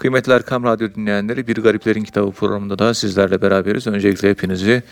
[0.00, 3.86] Kıymetli Erkam Radyo dinleyenleri Bir Gariplerin Kitabı programında da sizlerle beraberiz.
[3.86, 4.82] Öncelikle hepinizi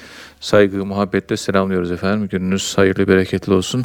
[0.40, 2.28] saygı, muhabbetle selamlıyoruz efendim.
[2.28, 3.84] Gününüz hayırlı, bereketli olsun.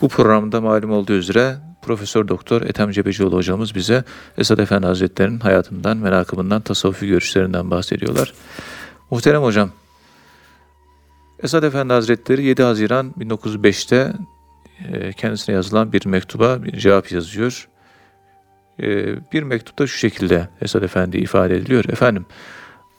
[0.00, 4.04] Bu programda malum olduğu üzere Profesör Doktor Ethem Cebecioğlu hocamız bize
[4.38, 8.32] Esad Efendi Hazretleri'nin hayatından, merakımından, tasavvufi görüşlerinden bahsediyorlar.
[9.10, 9.70] Muhterem hocam,
[11.42, 14.12] Esad Efendi Hazretleri 7 Haziran 1905'te
[14.92, 17.68] e, kendisine yazılan bir mektuba bir cevap yazıyor.
[18.82, 21.84] E, bir mektupta şu şekilde Esad Efendi ifade ediliyor.
[21.84, 22.26] Efendim,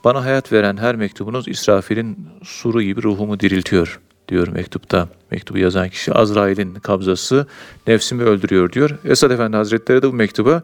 [0.03, 5.09] bana hayat veren her mektubunuz İsrafil'in suru gibi ruhumu diriltiyor diyor mektupta.
[5.31, 7.47] Mektubu yazan kişi Azrail'in kabzası
[7.87, 8.99] nefsimi öldürüyor diyor.
[9.05, 10.63] Esad Efendi Hazretleri de bu mektuba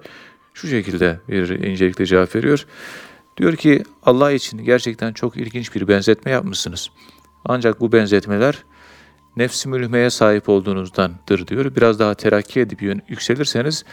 [0.53, 2.65] şu şekilde bir incelikle cevap veriyor.
[3.37, 6.89] Diyor ki Allah için gerçekten çok ilginç bir benzetme yapmışsınız.
[7.45, 8.63] Ancak bu benzetmeler
[9.37, 11.75] nefsi mülhmeye sahip olduğunuzdandır diyor.
[11.75, 13.85] Biraz daha terakki edip yükselirseniz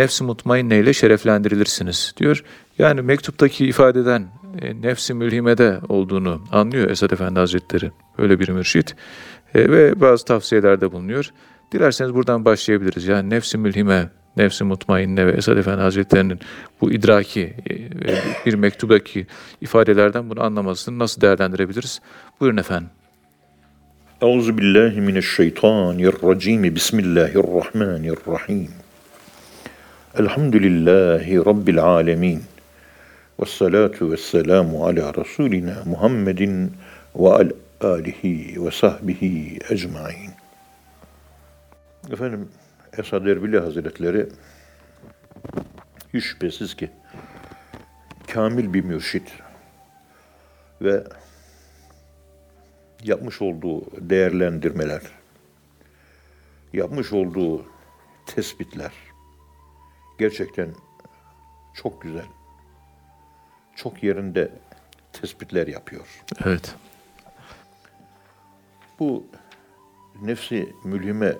[0.00, 2.44] nefsi mutmainne ile şereflendirilirsiniz diyor.
[2.78, 4.26] Yani mektuptaki ifadeden
[4.62, 7.90] e, nefsi mülhimede olduğunu anlıyor Esad Efendi Hazretleri.
[8.18, 8.94] Öyle bir mürşit
[9.54, 11.30] e, ve bazı tavsiyelerde bulunuyor.
[11.72, 13.06] Dilerseniz buradan başlayabiliriz.
[13.06, 16.40] Yani nefsi mülhime, nefsi mutmainne ve Esad Efendi Hazretleri'nin
[16.80, 17.74] bu idraki e,
[18.46, 19.26] bir mektubdaki
[19.60, 22.00] ifadelerden bunu anlamasını nasıl değerlendirebiliriz?
[22.40, 22.88] Buyurun efendim.
[24.22, 26.74] Euzu billahi mineşşeytanirracim.
[26.74, 28.68] Bismillahirrahmanirrahim.
[30.18, 32.42] Elhamdülillahi rabbil alamin.
[33.40, 36.72] Ves salatu ves selamu ala rasulina Muhammedin
[37.16, 40.30] ve al alihi ve sahbihi ecmaîn.
[42.12, 42.48] Efendim
[42.98, 44.26] Esad Erbili Hazretleri
[46.14, 46.90] hiç şüphesiz ki
[48.32, 49.32] kamil bir mürşit
[50.82, 51.04] ve
[53.04, 55.02] yapmış olduğu değerlendirmeler,
[56.72, 57.64] yapmış olduğu
[58.26, 59.09] tespitler
[60.20, 60.74] gerçekten
[61.74, 62.26] çok güzel,
[63.76, 64.52] çok yerinde
[65.12, 66.22] tespitler yapıyor.
[66.44, 66.74] Evet.
[68.98, 69.26] Bu
[70.22, 71.36] nefsi mülhime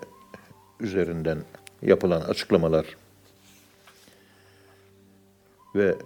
[0.81, 1.45] üzerinden
[1.83, 2.97] yapılan açıklamalar
[5.75, 5.97] ve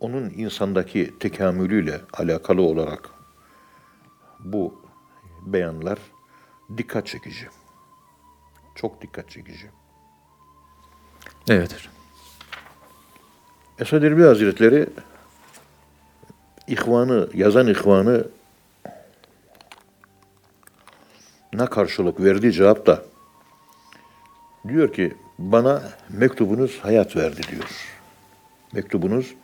[0.00, 3.10] onun insandaki tekamülüyle alakalı olarak
[4.38, 4.84] bu
[5.46, 5.98] beyanlar
[6.76, 7.48] dikkat çekici.
[8.74, 9.81] Çok dikkat çekici.
[11.48, 11.74] Evet.
[13.78, 14.86] Esad Erbil Hazretleri
[16.66, 18.28] ihvanı, yazan ihvanı
[21.52, 23.02] ne karşılık verdiği cevap da
[24.68, 27.70] diyor ki bana mektubunuz hayat verdi diyor.
[28.72, 29.34] Mektubunuz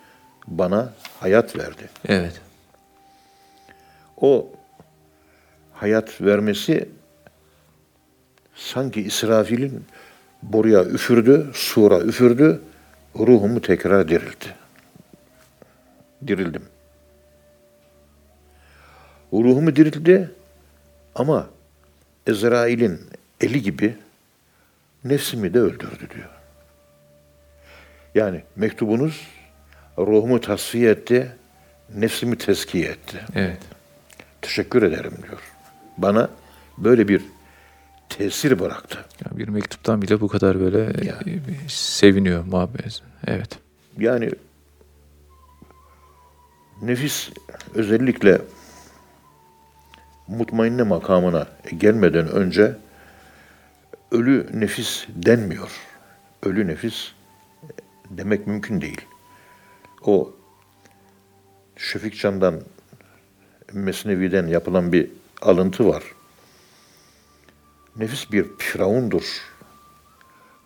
[0.46, 1.90] bana hayat verdi.
[2.08, 2.40] Evet.
[4.20, 4.52] O
[5.72, 6.88] hayat vermesi
[8.54, 9.84] sanki İsrafil'in
[10.42, 12.60] boruya üfürdü, sura üfürdü,
[13.18, 14.54] ruhumu tekrar dirildi.
[16.26, 16.62] Dirildim.
[19.32, 20.30] Ruhumu dirildi
[21.14, 21.46] ama
[22.26, 23.00] Ezrail'in
[23.40, 23.96] eli gibi
[25.04, 26.28] nefsimi de öldürdü diyor.
[28.14, 29.26] Yani mektubunuz
[29.98, 31.32] ruhumu tasfiye etti,
[31.94, 33.20] nefsimi teskiye etti.
[33.34, 33.58] Evet.
[34.42, 35.40] Teşekkür ederim diyor.
[35.98, 36.30] Bana
[36.78, 37.22] böyle bir
[38.08, 39.04] tesir bıraktı.
[39.24, 41.30] Yani bir mektuptan bile bu kadar böyle Yani.
[41.34, 43.02] e, seviniyor muhabbet.
[43.26, 43.58] Evet.
[43.98, 44.30] Yani
[46.82, 47.30] nefis
[47.74, 48.42] özellikle
[50.28, 51.46] mutmainne makamına
[51.78, 52.76] gelmeden önce
[54.12, 55.70] ölü nefis denmiyor.
[56.42, 57.12] Ölü nefis
[58.10, 59.00] demek mümkün değil.
[60.02, 60.34] O
[61.76, 62.60] Şefik Can'dan
[63.72, 65.10] Mesnevi'den yapılan bir
[65.42, 66.02] alıntı var.
[67.98, 69.24] Nefis bir firavundur.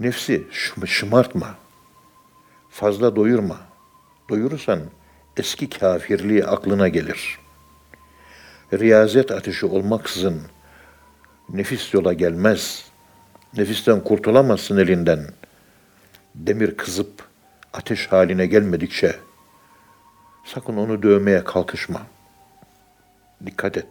[0.01, 1.55] Nefsi şım- şımartma.
[2.71, 3.61] Fazla doyurma.
[4.31, 4.81] Doyurursan
[5.37, 7.39] eski kafirliği aklına gelir.
[8.73, 10.43] Riyazet ateşi olmaksızın
[11.49, 12.87] nefis yola gelmez.
[13.57, 15.35] Nefisten kurtulamazsın elinden.
[16.35, 17.29] Demir kızıp
[17.73, 19.17] ateş haline gelmedikçe
[20.45, 22.03] sakın onu dövmeye kalkışma.
[23.47, 23.87] Dikkat et.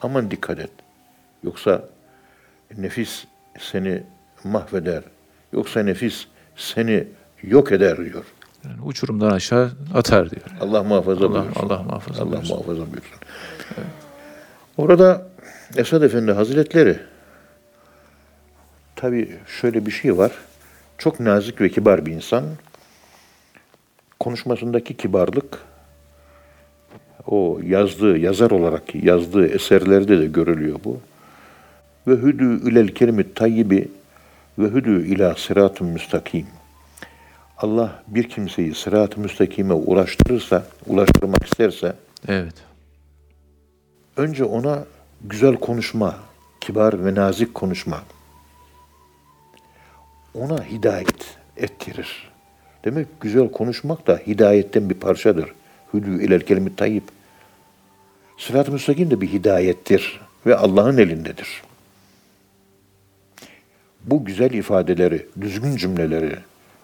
[0.00, 0.70] Aman dikkat et.
[1.42, 1.84] Yoksa
[2.78, 3.24] nefis
[3.58, 4.02] seni
[4.44, 5.02] mahveder.
[5.52, 6.26] Yoksa nefis
[6.56, 7.06] seni
[7.42, 8.24] yok eder diyor.
[8.64, 10.46] Yani uçurumdan aşağı atar diyor.
[10.60, 11.60] Allah muhafaza Allah, buyursun.
[11.62, 12.56] Allah muhafaza Allah buyursun.
[12.56, 13.18] muhafaza buyursun.
[14.76, 15.26] Orada
[15.76, 16.98] Esad Efendi Hazretleri
[18.96, 20.32] tabi şöyle bir şey var.
[20.98, 22.44] Çok nazik ve kibar bir insan.
[24.20, 25.58] Konuşmasındaki kibarlık
[27.26, 31.00] o yazdığı, yazar olarak yazdığı eserlerde de görülüyor bu.
[32.08, 33.88] Ve hüdü ilel kelimi tayyibi
[34.58, 36.46] ve hüdü ila sıratun müstakim.
[37.58, 41.94] Allah bir kimseyi sırat-ı müstakime ulaştırırsa, ulaştırmak isterse
[42.28, 42.54] Evet.
[44.16, 44.84] önce ona
[45.24, 46.16] güzel konuşma,
[46.60, 48.02] kibar ve nazik konuşma,
[50.34, 52.30] ona hidayet ettirir.
[52.84, 55.52] Demek güzel konuşmak da hidayetten bir parçadır.
[55.94, 57.04] Hüdü ilel kelime tayyip.
[58.38, 61.67] Sırat-ı müstakim de bir hidayettir ve Allah'ın elindedir.
[64.10, 66.36] Bu güzel ifadeleri, düzgün cümleleri,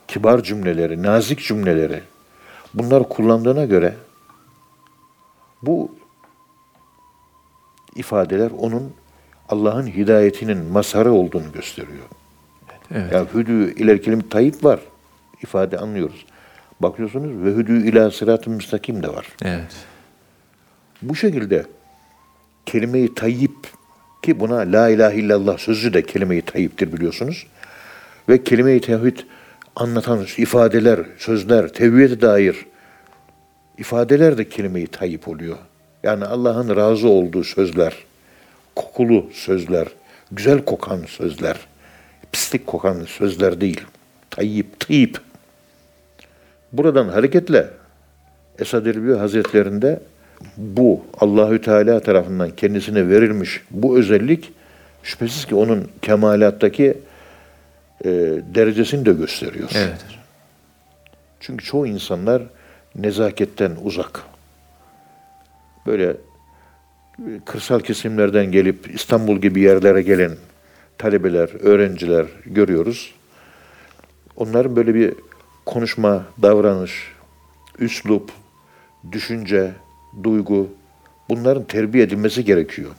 [0.08, 2.00] kibar cümleleri, nazik cümleleri
[2.74, 3.94] bunlar kullandığına göre
[5.62, 5.94] bu
[7.96, 8.92] ifadeler onun
[9.48, 12.04] Allah'ın hidayetinin mazharı olduğunu gösteriyor.
[12.90, 13.12] Evet.
[13.12, 14.80] Yani hüdü iler kelim tayyip var.
[15.42, 16.26] ifade anlıyoruz.
[16.80, 19.26] Bakıyorsunuz ve hüdü ila sırat-ı müstakim de var.
[19.42, 19.76] Evet.
[21.02, 21.66] Bu şekilde
[22.66, 23.56] kelime-i tayyip
[24.24, 27.46] ki buna la ilahe illallah sözü de kelime-i tayyiptir biliyorsunuz.
[28.28, 29.18] Ve kelime-i tevhid
[29.76, 32.66] anlatan ifadeler, sözler, tevhide dair
[33.78, 35.56] ifadeler de kelime-i tayyip oluyor.
[36.02, 37.94] Yani Allah'ın razı olduğu sözler,
[38.76, 39.88] kokulu sözler,
[40.32, 41.56] güzel kokan sözler,
[42.32, 43.80] pislik kokan sözler değil.
[44.30, 45.18] Tayyip, tayyip.
[46.72, 47.70] Buradan hareketle
[48.58, 50.00] Esad Erbil Hazretlerinde
[50.56, 54.52] bu Allahü Teala tarafından kendisine verilmiş bu özellik
[55.02, 56.98] şüphesiz ki onun kemalattaki
[58.04, 58.10] e,
[58.54, 59.70] derecesini de gösteriyor.
[59.74, 60.04] Evet.
[61.40, 62.42] Çünkü çoğu insanlar
[62.94, 64.22] nezaketten uzak.
[65.86, 66.04] Böyle
[67.18, 70.32] e, kırsal kesimlerden gelip İstanbul gibi yerlere gelen
[70.98, 73.14] talebeler, öğrenciler görüyoruz.
[74.36, 75.14] Onların böyle bir
[75.66, 77.12] konuşma, davranış,
[77.78, 78.30] üslup,
[79.12, 79.72] düşünce,
[80.22, 80.68] duygu
[81.28, 82.90] bunların terbiye edilmesi gerekiyor.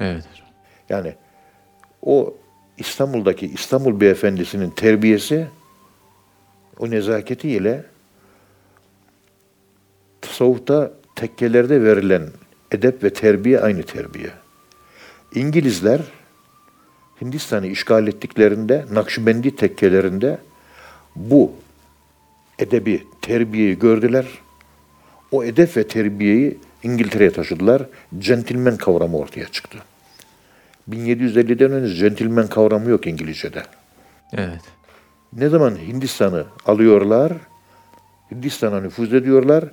[0.00, 0.24] Evet.
[0.88, 1.14] Yani
[2.02, 2.34] o
[2.78, 5.46] İstanbul'daki İstanbul beyefendisinin terbiyesi
[6.78, 7.84] o nezaketiyle
[10.20, 12.28] tasavvufta tekkelerde verilen
[12.70, 14.30] edep ve terbiye aynı terbiye.
[15.34, 16.00] İngilizler
[17.20, 20.38] Hindistan'ı işgal ettiklerinde Nakşibendi tekkelerinde
[21.16, 21.52] bu
[22.58, 24.26] edebi, terbiyeyi gördüler.
[25.32, 27.82] O edep ve terbiyeyi İngiltere'ye taşıdılar.
[28.18, 29.78] Centilmen kavramı ortaya çıktı.
[30.90, 33.62] 1750'den önce centilmen kavramı yok İngilizce'de.
[34.32, 34.60] Evet.
[35.32, 37.32] Ne zaman Hindistan'ı alıyorlar,
[38.30, 39.64] Hindistan'a nüfuz ediyorlar,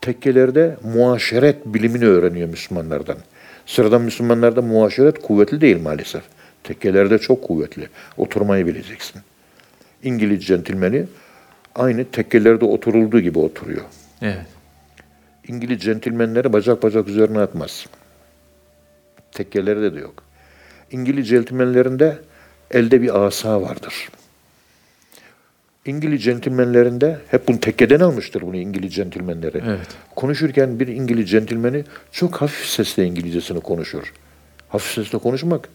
[0.00, 3.16] tekkelerde muaşeret bilimini öğreniyor Müslümanlardan.
[3.66, 6.22] Sıradan Müslümanlarda muaşeret kuvvetli değil maalesef.
[6.64, 7.88] Tekkelerde çok kuvvetli.
[8.16, 9.22] Oturmayı bileceksin.
[10.02, 11.06] İngiliz centilmeni
[11.74, 13.82] aynı tekkelerde oturulduğu gibi oturuyor.
[14.22, 14.53] Evet.
[15.48, 17.86] İngiliz centilmenleri bacak bacak üzerine atmaz.
[19.32, 20.22] Tekkelerde de yok.
[20.90, 22.18] İngiliz centilmenlerinde
[22.70, 24.08] elde bir asa vardır.
[25.84, 29.62] İngiliz centilmenlerinde hep bunu tekkeden almıştır bunu İngiliz centilmenleri.
[29.66, 29.88] Evet.
[30.16, 34.12] Konuşurken bir İngiliz centilmeni çok hafif sesle İngilizcesini konuşur.
[34.68, 35.68] Hafif sesle konuşmak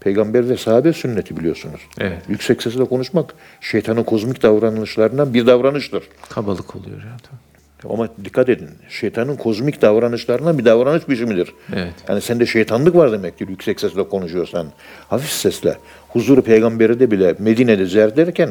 [0.00, 1.80] peygamber ve sahabe sünneti biliyorsunuz.
[2.00, 2.22] Evet.
[2.28, 6.08] Yüksek sesle konuşmak şeytanın kozmik davranışlarından bir davranıştır.
[6.28, 7.16] Kabalık oluyor ya.
[7.22, 7.51] tabii.
[7.90, 8.70] Ama dikkat edin.
[8.88, 11.54] Şeytanın kozmik davranışlarından bir davranış biçimidir.
[11.74, 11.94] Evet.
[12.08, 14.66] Yani sende şeytanlık var demektir yüksek sesle konuşuyorsan.
[15.08, 15.76] Hafif sesle.
[16.08, 18.50] Huzuru peygamberi de bile Medine'de ziyaret ederken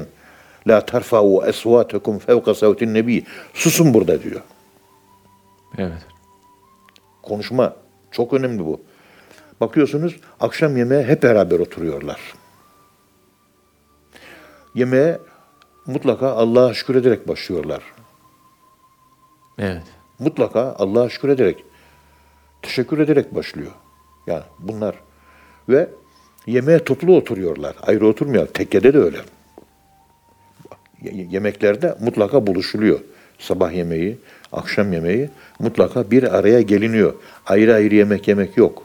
[0.68, 3.24] La tarfa'u esvatekum fevka savtin nebi.
[3.54, 4.42] Susun burada diyor.
[5.78, 6.06] Evet.
[7.22, 7.76] Konuşma
[8.12, 8.82] çok önemli bu.
[9.62, 12.20] Bakıyorsunuz akşam yemeğe hep beraber oturuyorlar.
[14.76, 15.20] Yemeğe
[15.86, 17.82] mutlaka Allah'a şükür ederek başlıyorlar.
[19.60, 19.84] Evet.
[20.20, 21.64] mutlaka Allah'a şükür ederek,
[22.62, 23.72] teşekkür ederek başlıyor.
[24.28, 24.96] Yani bunlar.
[25.70, 25.90] Ve
[26.48, 27.76] yemeğe toplu oturuyorlar.
[27.82, 28.48] Ayrı oturmuyor.
[28.48, 29.18] Tekkede de öyle.
[31.02, 33.00] Ye- Yemeklerde mutlaka buluşuluyor.
[33.40, 34.18] Sabah yemeği,
[34.52, 35.30] akşam yemeği
[35.60, 37.14] mutlaka bir araya geliniyor.
[37.46, 38.84] Ayrı ayrı yemek yemek yok.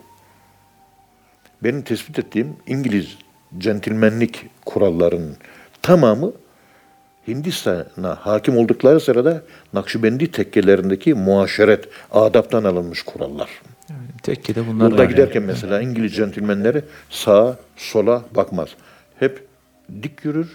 [1.65, 3.19] Benim tespit ettiğim İngiliz
[3.59, 5.37] centilmenlik kurallarının
[5.83, 6.33] tamamı
[7.29, 9.43] Hindistan'a hakim oldukları sırada
[9.73, 13.49] Nakşibendi tekkelerindeki muaşeret, adaptan alınmış kurallar.
[14.23, 15.51] Tekkede bunlar Yolda var giderken yani.
[15.53, 18.69] mesela İngiliz centilmenleri sağa, sola bakmaz.
[19.19, 19.45] Hep
[20.03, 20.49] dik yürür,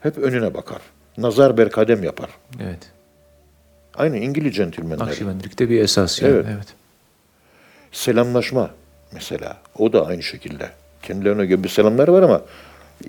[0.00, 0.80] hep önüne bakar.
[1.18, 2.30] Nazar berkadem yapar.
[2.62, 2.90] Evet.
[3.94, 5.08] Aynı İngiliz centilmenleri.
[5.08, 6.32] Nakşibendilikte bir esas yani.
[6.34, 6.46] Evet.
[6.54, 6.66] Evet.
[7.92, 8.70] Selamlaşma
[9.12, 9.56] mesela.
[9.78, 10.70] O da aynı şekilde.
[11.02, 12.42] Kendilerine göre bir selamları var ama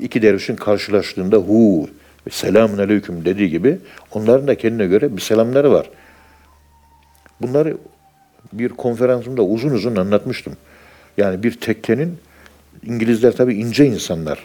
[0.01, 1.89] iki dervişin karşılaştığında hu
[2.29, 3.79] selamun aleyküm dediği gibi
[4.11, 5.89] onların da kendine göre bir selamları var.
[7.41, 7.77] Bunları
[8.53, 10.53] bir konferansımda uzun uzun anlatmıştım.
[11.17, 12.17] Yani bir tekkenin
[12.85, 14.39] İngilizler tabii ince insanlar.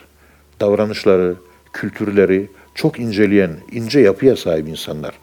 [0.60, 1.34] Davranışları,
[1.72, 5.14] kültürleri çok inceleyen, ince yapıya sahip insanlar.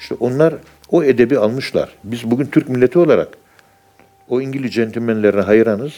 [0.00, 0.54] İşte onlar
[0.90, 1.90] o edebi almışlar.
[2.04, 3.28] Biz bugün Türk milleti olarak
[4.28, 5.92] o İngiliz centilmenlerine hayranız.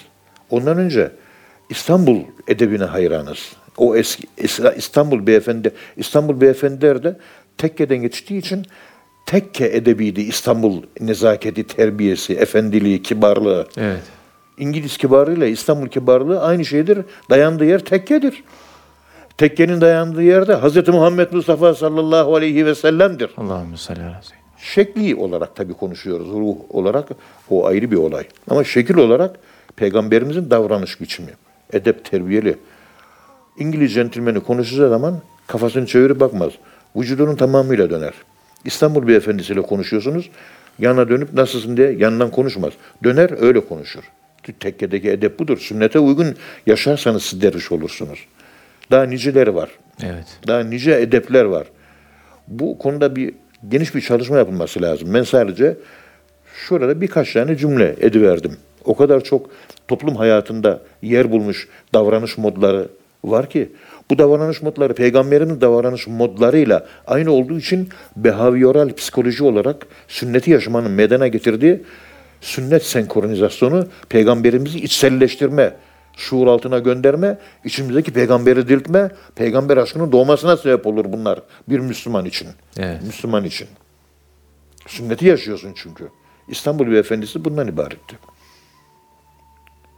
[0.50, 1.10] Ondan önce
[1.70, 3.56] İstanbul edebine hayranız.
[3.76, 7.16] O eski Es- İstanbul beyefendi, İstanbul beyefendiler de
[7.58, 8.66] tekkeden geçtiği için
[9.26, 13.66] tekke edebiydi İstanbul nezaketi, terbiyesi, efendiliği, kibarlığı.
[13.76, 14.02] Evet.
[14.58, 16.98] İngiliz kibarlığıyla İstanbul kibarlığı aynı şeydir.
[17.30, 18.44] Dayandığı yer tekkedir.
[19.38, 20.88] Tekkenin dayandığı yerde Hz.
[20.88, 23.30] Muhammed Mustafa sallallahu aleyhi ve sellem'dir.
[23.36, 24.20] Allahümme salli ala.
[24.58, 26.28] Şekli olarak tabii konuşuyoruz.
[26.28, 27.08] Ruh olarak
[27.50, 28.24] o ayrı bir olay.
[28.50, 29.36] Ama şekil olarak
[29.76, 31.30] peygamberimizin davranış biçimi.
[31.72, 32.56] Edep terbiyeli.
[33.58, 36.52] İngiliz centilmeni konuşacağı zaman kafasını çevirip bakmaz.
[36.96, 38.12] Vücudunun tamamıyla döner.
[38.64, 40.30] İstanbul beyefendisiyle konuşuyorsunuz.
[40.78, 42.72] Yana dönüp nasılsın diye yanından konuşmaz.
[43.04, 44.02] Döner öyle konuşur.
[44.60, 45.58] Tekkedeki edep budur.
[45.58, 46.36] Sünnete uygun
[46.66, 48.18] yaşarsanız siz derviş olursunuz.
[48.90, 49.70] Daha niceleri var.
[50.02, 50.26] Evet.
[50.46, 51.66] Daha nice edepler var.
[52.48, 53.34] Bu konuda bir
[53.68, 55.14] geniş bir çalışma yapılması lazım.
[55.14, 55.76] Ben sadece
[56.54, 58.56] şurada birkaç tane cümle ediverdim.
[58.84, 59.50] O kadar çok
[59.88, 62.88] toplum hayatında yer bulmuş davranış modları
[63.30, 63.72] var ki
[64.10, 71.28] bu davranış modları peygamberin davranış modlarıyla aynı olduğu için behavioral psikoloji olarak sünneti yaşamanın medena
[71.28, 71.82] getirdiği
[72.40, 75.76] sünnet senkronizasyonu peygamberimizi içselleştirme,
[76.16, 82.48] şuur altına gönderme, içimizdeki peygamberi diriltme, peygamber aşkının doğmasına sebep olur bunlar bir Müslüman için.
[82.78, 83.02] Evet.
[83.02, 83.68] Müslüman için.
[84.86, 86.08] Sünneti yaşıyorsun çünkü.
[86.48, 88.18] İstanbul Beyefendisi bundan ibaretti.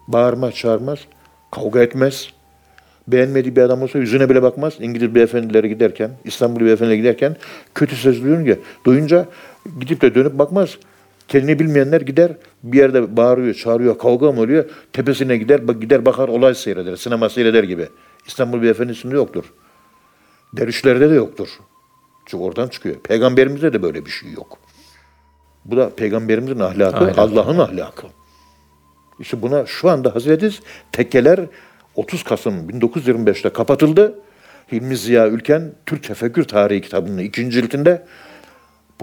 [0.08, 0.98] Bağırmaz, çağırmaz,
[1.50, 2.28] kavga etmez.
[3.12, 4.74] Beğenmediği bir adam olsa yüzüne bile bakmaz.
[4.80, 7.36] İngiliz beyefendilere giderken, İstanbul beyefendilere giderken
[7.74, 9.26] kötü söz duyunca, duyunca
[9.80, 10.78] gidip de dönüp bakmaz.
[11.28, 14.64] Kendini bilmeyenler gider bir yerde bağırıyor, çağırıyor, kavga mı oluyor?
[14.92, 17.88] Tepesine gider, bak- gider bakar olay seyreder, sinema seyreder gibi.
[18.26, 19.44] İstanbul beyefendisinde yoktur.
[20.56, 21.48] Dervişlerde de yoktur.
[22.26, 22.96] Çünkü oradan çıkıyor.
[22.96, 24.58] Peygamberimizde de böyle bir şey yok.
[25.64, 27.20] Bu da peygamberimizin ahlakı.
[27.20, 28.06] Allah'ın ahlakı.
[29.20, 30.60] İşte buna şu anda Hazretiz
[30.92, 31.40] tekkeler
[31.98, 34.14] 30 Kasım 1925'te kapatıldı.
[34.72, 38.02] Hilmi Ziya Ülken Türk Tefekkür Tarihi kitabının ikinci ciltinde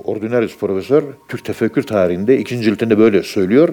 [0.04, 3.70] ordinarius profesör Türk tefekkür tarihinde ikinci ciltinde böyle söylüyor.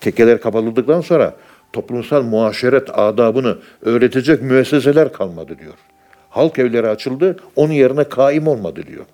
[0.00, 1.36] Tekkeler kapatıldıktan sonra
[1.72, 5.74] toplumsal muaşeret adabını öğretecek müesseseler kalmadı diyor.
[6.30, 9.04] Halk evleri açıldı, onun yerine kaim olmadı diyor.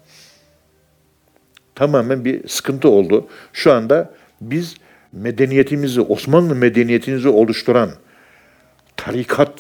[1.75, 3.26] Tamamen bir sıkıntı oldu.
[3.52, 4.75] Şu anda biz
[5.12, 7.90] medeniyetimizi, Osmanlı medeniyetimizi oluşturan
[9.04, 9.52] tarikat,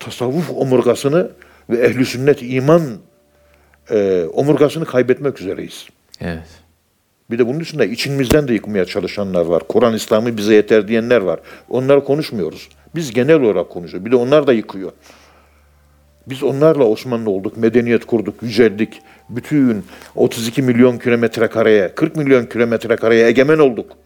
[0.00, 1.30] tasavvuf omurgasını
[1.70, 2.82] ve ehli sünnet iman
[3.90, 5.86] e, omurgasını kaybetmek üzereyiz.
[6.20, 6.48] Evet.
[7.30, 9.62] Bir de bunun dışında içimizden de yıkmaya çalışanlar var.
[9.68, 11.40] Kur'an İslam'ı bize yeter diyenler var.
[11.68, 12.68] Onları konuşmuyoruz.
[12.94, 14.06] Biz genel olarak konuşuyoruz.
[14.06, 14.92] Bir de onlar da yıkıyor.
[16.26, 19.02] Biz onlarla Osmanlı olduk, medeniyet kurduk, yüceldik.
[19.30, 23.96] Bütün 32 milyon kilometre kareye, 40 milyon kilometre kareye egemen olduk.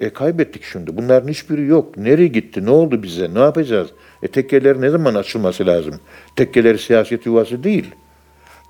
[0.00, 0.96] E kaybettik şimdi.
[0.96, 1.96] Bunların hiçbiri yok.
[1.96, 2.66] Nereye gitti?
[2.66, 3.34] Ne oldu bize?
[3.34, 3.88] Ne yapacağız?
[4.22, 5.94] E tekkeler ne zaman açılması lazım?
[6.36, 7.90] Tekkeler siyaset yuvası değil.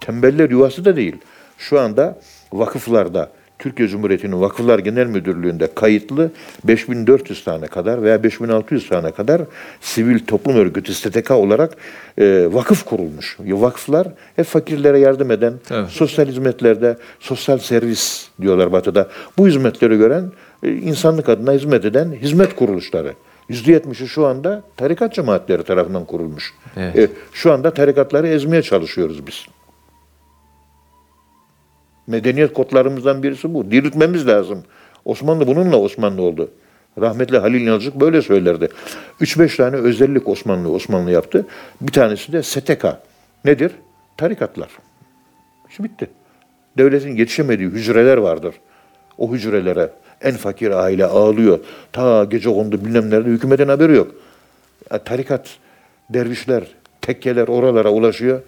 [0.00, 1.16] Tembeller yuvası da değil.
[1.58, 2.20] Şu anda
[2.52, 6.30] vakıflarda, Türkiye Cumhuriyeti'nin Vakıflar Genel Müdürlüğü'nde kayıtlı
[6.64, 9.42] 5400 tane kadar veya 5600 tane kadar
[9.80, 11.76] sivil toplum örgütü STK olarak
[12.18, 13.36] e, vakıf kurulmuş.
[13.40, 15.88] Vakıflar hep fakirlere yardım eden, Evet.
[15.88, 19.08] sosyal hizmetlerde, sosyal servis diyorlar Batı'da.
[19.38, 23.14] Bu hizmetleri gören, insanlık adına hizmet eden hizmet kuruluşları.
[23.50, 26.54] %70'i şu anda tarikat cemaatleri tarafından kurulmuş.
[26.76, 26.98] Evet.
[26.98, 29.46] E, şu anda tarikatları ezmeye çalışıyoruz biz.
[32.06, 33.70] Medeniyet kodlarımızdan birisi bu.
[33.70, 34.62] Diriltmemiz lazım.
[35.04, 36.50] Osmanlı bununla Osmanlı oldu.
[37.00, 38.68] Rahmetli Halil İnalcık böyle söylerdi.
[39.20, 41.46] 3-5 tane özellik Osmanlı Osmanlı yaptı.
[41.80, 42.86] Bir tanesi de STK.
[43.44, 43.72] Nedir?
[44.16, 44.68] Tarikatlar.
[45.70, 46.10] İşte bitti.
[46.78, 48.54] Devletin yetişemediği hücreler vardır.
[49.18, 49.90] O hücrelere
[50.22, 51.58] en fakir aile ağlıyor.
[51.92, 54.14] Ta gece kondu bilmem nerede hükümetin haberi yok.
[54.92, 55.48] Ya, tarikat,
[56.10, 56.62] dervişler,
[57.00, 58.40] tekkeler oralara ulaşıyor.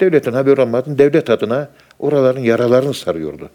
[0.00, 1.68] Devletin haberi olmadan devlet adına
[1.98, 3.50] oraların yaralarını sarıyordu.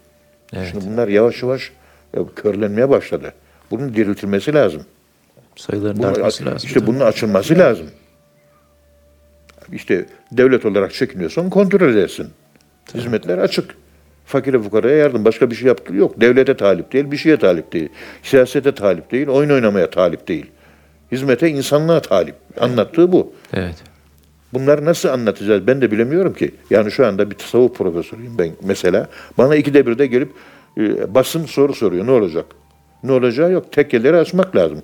[0.56, 0.68] Evet.
[0.70, 1.72] Şimdi bunlar yavaş yavaş
[2.16, 3.32] ya, körlenmeye başladı.
[3.70, 4.82] Bunun diriltilmesi lazım.
[5.56, 6.66] Sayıların Bu- artması lazım.
[6.68, 7.86] İşte bunun açılması lazım.
[9.72, 12.28] İşte devlet olarak çekiniyorsan kontrol edersin.
[12.94, 13.74] Hizmetler açık.
[14.32, 15.24] Fakire fukaraya yardım.
[15.24, 16.20] Başka bir şey yaptığı yok.
[16.20, 17.88] Devlete talip değil, bir şeye talip değil.
[18.22, 20.46] Siyasete talip değil, oyun oynamaya talip değil.
[21.12, 22.34] Hizmete, insanlığa talip.
[22.60, 23.32] Anlattığı bu.
[23.52, 23.74] Evet.
[24.52, 26.54] Bunları nasıl anlatacağız ben de bilemiyorum ki.
[26.70, 29.08] Yani şu anda bir tasavvuf profesörüyüm ben mesela.
[29.38, 30.32] Bana ikide bir de gelip
[30.78, 32.06] e, basın soru soruyor.
[32.06, 32.46] Ne olacak?
[33.02, 33.72] Ne olacağı yok.
[33.72, 34.82] Tekkeleri açmak lazım.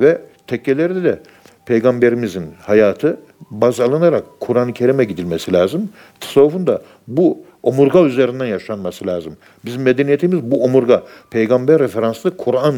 [0.00, 1.20] Ve tekkelerde de
[1.66, 3.20] peygamberimizin hayatı
[3.50, 5.90] baz alınarak Kur'an-ı Kerim'e gidilmesi lazım.
[6.20, 9.36] Tasavvufun da bu omurga üzerinden yaşanması lazım.
[9.64, 12.74] Bizim medeniyetimiz bu omurga, peygamber referanslı Kur'an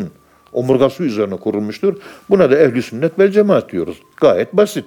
[0.52, 1.94] omurgası üzerine kurulmuştur.
[2.30, 4.02] Buna da ehli sünnet vel cemaat diyoruz.
[4.20, 4.84] Gayet basit.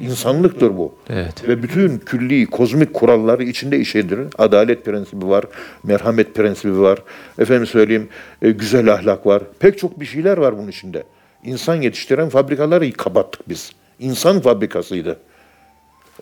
[0.00, 0.94] İnsanlıktır bu.
[1.10, 1.48] Evet.
[1.48, 4.20] Ve bütün külli, kozmik kuralları içinde işedir.
[4.38, 5.44] Adalet prensibi var,
[5.84, 6.98] merhamet prensibi var,
[7.38, 8.08] efendim söyleyeyim
[8.42, 9.42] e, güzel ahlak var.
[9.58, 11.02] Pek çok bir şeyler var bunun içinde.
[11.44, 13.72] İnsan yetiştiren fabrikaları kapattık biz.
[13.98, 15.18] İnsan fabrikasıydı.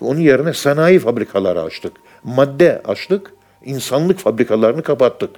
[0.00, 1.92] Onun yerine sanayi fabrikaları açtık.
[2.24, 3.32] Madde açtık,
[3.64, 5.30] insanlık fabrikalarını kapattık.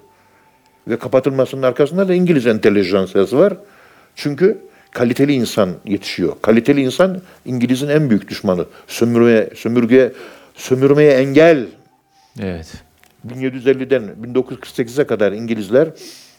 [0.89, 3.57] Ve kapatılmasının arkasında da İngiliz entelijansiyası var.
[4.15, 4.59] Çünkü
[4.91, 6.33] kaliteli insan yetişiyor.
[6.43, 8.67] Kaliteli insan İngiliz'in en büyük düşmanı.
[8.87, 10.13] Sömürmeye, sömürgeye,
[10.55, 11.67] sömürmeye engel.
[12.41, 12.73] Evet.
[13.29, 14.03] 1750'den
[14.35, 15.89] 1948'e kadar İngilizler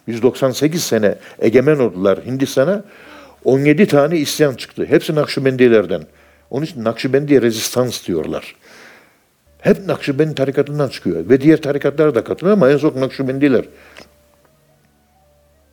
[0.07, 2.83] 198 sene egemen oldular Hindistan'a.
[3.45, 4.85] 17 tane isyan çıktı.
[4.89, 6.03] Hepsi Nakşibendilerden.
[6.53, 8.55] Onun için Nakşibendiye rezistans diyorlar.
[9.59, 11.29] Hep Nakşibendi tarikatından çıkıyor.
[11.29, 13.65] Ve diğer tarikatlara da katılıyor ama en çok Nakşibendiler.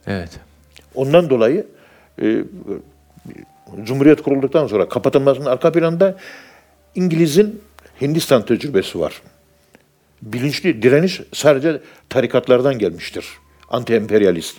[0.07, 0.41] Evet.
[0.95, 1.67] Ondan dolayı
[2.23, 2.45] e,
[3.85, 6.17] Cumhuriyet kurulduktan sonra kapatılmasının arka planda
[6.95, 7.61] İngiliz'in
[8.01, 9.23] Hindistan tecrübesi var.
[10.23, 13.27] Bilinçli direniş sadece tarikatlardan gelmiştir.
[13.69, 14.57] Anti-emperyalist.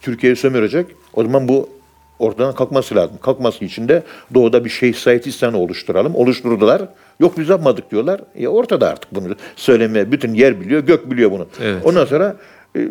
[0.00, 0.86] Türkiye'yi sömürecek.
[1.14, 1.77] O zaman bu
[2.18, 3.16] ortadan kalkması lazım.
[3.22, 4.02] Kalkması için de
[4.34, 6.14] doğuda bir Şeyh Said oluşturalım.
[6.14, 6.82] Oluşturdular.
[7.20, 8.20] Yok biz yapmadık diyorlar.
[8.36, 11.46] E ortada artık bunu söylemeye bütün yer biliyor, gök biliyor bunu.
[11.62, 11.82] Evet.
[11.84, 12.36] Ondan sonra
[12.76, 12.88] e,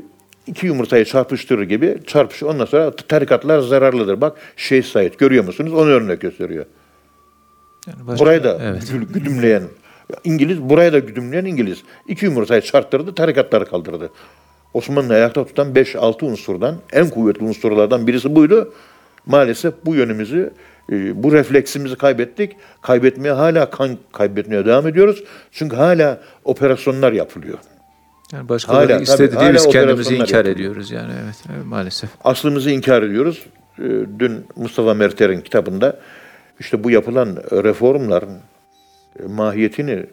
[0.48, 2.54] iki yumurtayı çarpıştırır gibi çarpışıyor.
[2.54, 4.22] Ondan sonra tarikatlar zararlıdır.
[4.22, 5.74] Bak Şeyh Said görüyor musunuz?
[5.74, 6.66] Onu örnek gösteriyor.
[7.88, 8.84] Yani başka- Burayı da evet.
[8.84, 9.64] gü- güdümleyen
[10.24, 11.84] İngiliz, burayı da güdümleyen İngiliz.
[12.08, 14.10] İki yumurtayı çarptırdı, tarikatları kaldırdı.
[14.74, 18.74] Osmanlı ayakta tutan 5-6 unsurdan, en kuvvetli unsurlardan birisi buydu.
[19.28, 20.52] Maalesef bu yönümüzü,
[20.92, 22.56] e, bu refleksimizi kaybettik.
[22.82, 25.24] Kaybetmeye hala kan kaybetmeye devam ediyoruz.
[25.52, 27.58] Çünkü hala operasyonlar yapılıyor.
[28.34, 30.56] Yani başkaları Hala, istedi tabii, diye biz kendimizi inkar yapılıyor.
[30.56, 32.10] ediyoruz yani evet, evet maalesef.
[32.24, 33.46] Aslımızı inkar ediyoruz.
[33.80, 33.84] Ee,
[34.20, 36.00] Dün Mustafa Merter'in kitabında
[36.60, 38.30] işte bu yapılan reformların
[39.20, 40.06] e, mahiyetini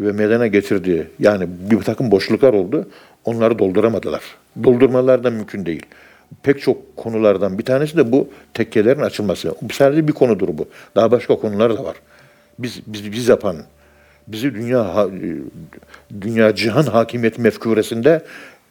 [0.00, 2.88] ve meydana getirdiği yani bir takım boşluklar oldu.
[3.24, 4.22] Onları dolduramadılar.
[4.64, 5.86] Doldurmalar da mümkün değil.
[6.42, 9.54] Pek çok konulardan bir tanesi de bu tekkelerin açılması.
[9.62, 10.68] Bu sadece bir konudur bu.
[10.96, 11.96] Daha başka konular da var.
[12.58, 13.56] Biz biz biz yapan
[14.28, 15.28] bizi dünya e,
[16.20, 18.24] dünya cihan hakimiyet mefkuresinde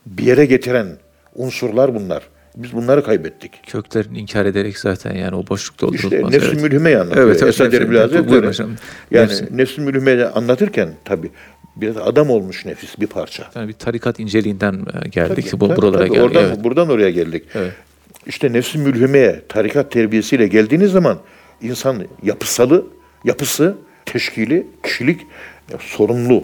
[0.06, 0.88] bir yere getiren
[1.36, 2.24] unsurlar bunlar.
[2.58, 3.52] Biz bunları kaybettik.
[3.68, 6.14] Köklerini inkar ederek zaten yani o boşluk doldurulmaz.
[6.14, 6.62] İşte nefs-i evet.
[6.62, 7.28] mülhimeyi anlatıyor.
[7.28, 8.68] Evet, evet, Esad Erbil Hazretleri.
[9.12, 11.32] Yani Nefs-i- anlatırken tabii
[11.76, 13.50] biraz adam olmuş nefis bir parça.
[13.56, 16.10] Yani bir tarikat inceliğinden e, geldik Tabii, bu tabii, buralara tabii.
[16.10, 16.24] geldik.
[16.26, 16.64] Oradan, evet.
[16.64, 17.44] buradan oraya geldik.
[17.56, 17.74] Evet.
[18.28, 21.20] İşte nefs-i mülhimeye tarikat terbiyesiyle geldiğiniz zaman
[21.62, 22.86] insan yapısalı,
[23.24, 25.22] yapısı, teşkili, kişilik
[25.80, 26.44] sorumlu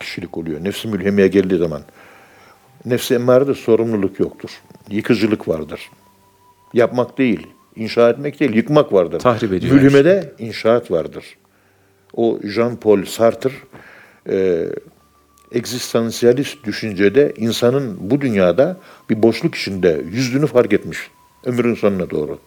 [0.00, 0.64] kişilik oluyor.
[0.64, 1.82] Nefs-i mülhimeye geldiği zaman.
[2.84, 4.50] Nefs-i emmarede sorumluluk yoktur.
[4.90, 5.90] Yıkıcılık vardır.
[6.74, 7.46] Yapmak değil,
[7.76, 9.18] inşa etmek değil, yıkmak vardır.
[9.18, 11.24] Tahrip ediyor Mülhimede inşaat vardır.
[12.14, 13.50] O Jean-Paul Sartre
[14.28, 14.66] e,
[15.52, 18.76] egzistansiyalist düşüncede insanın bu dünyada
[19.10, 20.98] bir boşluk içinde yüzdüğünü fark etmiş.
[21.44, 22.38] Ömrün sonuna doğru.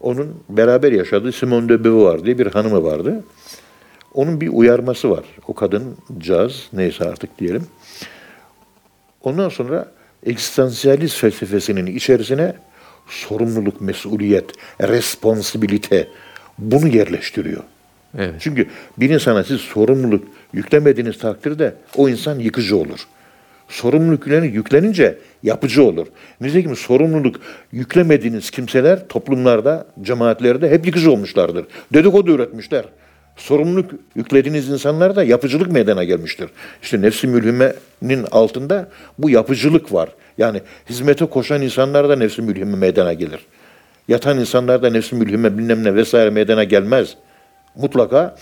[0.00, 3.24] Onun beraber yaşadığı Simone de Beauvoir diye bir hanımı vardı.
[4.14, 5.24] Onun bir uyarması var.
[5.48, 7.66] O kadın caz neyse artık diyelim.
[9.22, 9.92] Ondan sonra
[10.26, 12.54] egzistansiyalist felsefesinin içerisine
[13.06, 16.08] sorumluluk, mesuliyet, responsibilite
[16.58, 17.62] bunu yerleştiriyor.
[18.18, 18.34] Evet.
[18.38, 18.66] Çünkü
[18.98, 23.06] bir insana siz sorumluluk yüklemediğiniz takdirde o insan yıkıcı olur.
[23.68, 26.06] Sorumluluk yüklen- yüklenince yapıcı olur.
[26.40, 27.40] Nitekim sorumluluk
[27.72, 31.66] yüklemediğiniz kimseler toplumlarda, cemaatlerde hep yıkıcı olmuşlardır.
[31.92, 32.84] Dedikodu üretmişler.
[33.36, 36.50] Sorumluluk yüklediğiniz insanlar da yapıcılık meydana gelmiştir.
[36.82, 40.08] İşte nefsi mülhimenin altında bu yapıcılık var.
[40.38, 43.40] Yani hizmete koşan insanlar da nefsi mülhime meydana gelir.
[44.08, 47.16] Yatan insanlar da nefsi mülhime bilmem ne vesaire meydana gelmez
[47.76, 48.36] mutlaka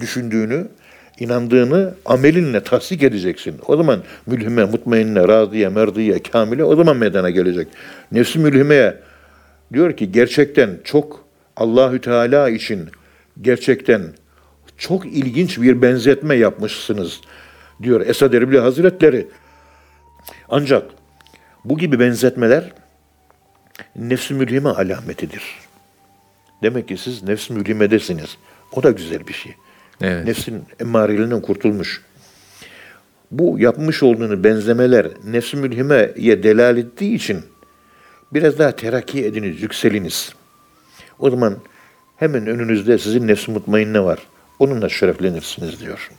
[0.00, 0.68] düşündüğünü,
[1.18, 3.60] inandığını amelinle tasdik edeceksin.
[3.66, 7.68] O zaman mülhime, mutmainne, raziye, merdiye, kamile o zaman meydana gelecek.
[8.12, 8.96] Nefsi mülhimeye
[9.72, 11.24] diyor ki gerçekten çok
[11.56, 12.88] Allahü Teala için
[13.40, 14.02] gerçekten
[14.78, 17.20] çok ilginç bir benzetme yapmışsınız
[17.82, 19.28] diyor Esad Erbil Hazretleri.
[20.48, 20.90] Ancak
[21.64, 22.72] bu gibi benzetmeler
[23.96, 25.42] nefs-i mülhime alametidir.
[26.62, 28.36] Demek ki siz nefs-i mülhimedesiniz.
[28.72, 29.54] O da güzel bir şey.
[30.00, 30.24] Evet.
[30.24, 32.02] Nefsin emmareliğinden kurtulmuş.
[33.30, 37.40] Bu yapmış olduğunu benzemeler nefs-i mülhimeye delal ettiği için
[38.32, 40.32] biraz daha terakki ediniz, yükseliniz.
[41.18, 41.56] O zaman
[42.20, 44.18] Hemen önünüzde sizin nefs-i mutmainne var.
[44.58, 46.10] Onunla şereflenirsiniz diyor.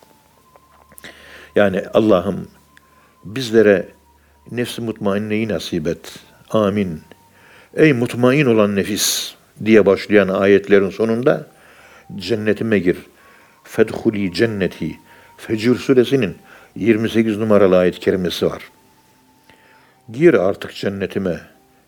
[1.55, 2.47] Yani Allah'ım
[3.23, 3.87] bizlere
[4.51, 6.19] nefs-i mutmainneyi nasip et.
[6.49, 7.01] Amin.
[7.75, 9.33] Ey mutmain olan nefis
[9.65, 11.47] diye başlayan ayetlerin sonunda
[12.17, 12.97] cennetime gir.
[13.63, 14.97] Fedhuli cenneti.
[15.38, 16.36] Fecir suresinin
[16.76, 18.63] 28 numaralı ayet kerimesi var.
[20.12, 21.39] Gir artık cennetime.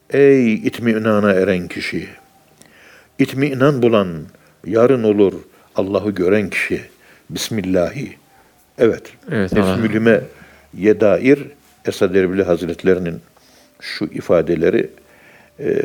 [0.10, 2.08] Ey itminana eren kişi.
[3.20, 4.08] İtminan bulan,
[4.66, 5.34] yarın olur
[5.76, 6.82] Allah'ı gören kişi.
[7.30, 8.18] Bismillahi.
[8.78, 9.14] Evet.
[9.32, 9.78] Evet, Allah.
[9.78, 10.22] Nefs-i
[10.78, 11.40] ye dair
[11.86, 13.22] Esad Erbil Hazretlerinin
[13.80, 14.90] şu ifadeleri
[15.60, 15.82] e,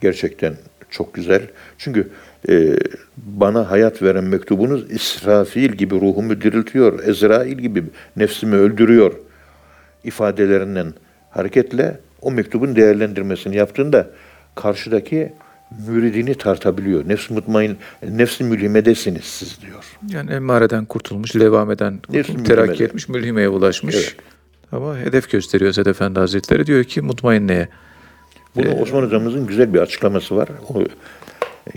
[0.00, 0.54] gerçekten
[0.90, 1.42] çok güzel.
[1.78, 2.10] Çünkü
[2.48, 2.76] e,
[3.16, 7.84] bana hayat veren mektubunuz İsrafil gibi ruhumu diriltiyor, Ezrail gibi
[8.16, 9.12] nefsimi öldürüyor
[10.04, 10.94] ifadelerinden
[11.30, 14.10] hareketle o mektubun değerlendirmesini yaptığında
[14.54, 15.32] karşıdaki
[15.88, 17.08] müridini tartabiliyor.
[17.08, 17.76] Nefs mutmain,
[18.10, 19.84] nefs-i mülhimedesiniz siz diyor.
[20.08, 22.84] Yani emmareden kurtulmuş, levameden kurtulmuş, Nefs-i terakki mülhimede.
[22.84, 23.94] etmiş, mülhimeye ulaşmış.
[23.94, 24.16] Evet.
[24.72, 26.66] Ama hedef gösteriyor Esad Efendi Hazretleri.
[26.66, 27.68] Diyor ki mutmainneye.
[28.56, 30.48] Bunu Osman hocamızın güzel bir açıklaması var.
[30.74, 30.84] O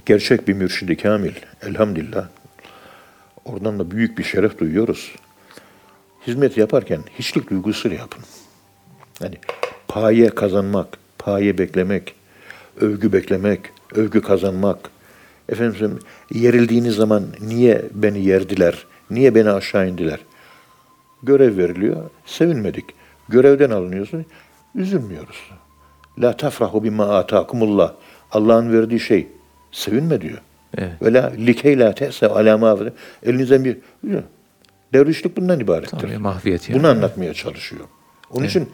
[0.06, 1.34] gerçek bir mürşidi kamil.
[1.62, 2.28] Elhamdülillah.
[3.46, 5.16] Oradan da büyük bir şeref duyuyoruz.
[6.28, 8.24] Hizmet yaparken hiçlik duygusuyla yapın.
[9.22, 9.36] Yani
[9.88, 12.16] paye kazanmak, paye beklemek,
[12.82, 13.62] övgü beklemek,
[13.96, 14.90] övgü kazanmak.
[15.50, 16.00] Efendim
[16.32, 20.20] yerildiğiniz zaman niye beni yerdiler, niye beni aşağı indiler?
[21.24, 22.86] Görev veriliyor, sevinmedik.
[23.30, 24.26] Görevden alınıyorsun,
[24.76, 25.52] üzülmüyoruz.
[26.20, 27.94] La tafrahu bima atakumullah.
[28.32, 29.28] Allah'ın verdiği şey.
[29.72, 30.38] Sevinme diyor.
[30.78, 30.92] Evet.
[31.02, 32.78] Ve la likey la te'se ala ma
[33.24, 33.78] Elinizden bir
[34.94, 35.98] dervişlik bundan ibarettir.
[35.98, 36.80] Tabii mahviyet yani.
[36.80, 37.86] Bunu anlatmaya çalışıyor.
[38.32, 38.70] Onun için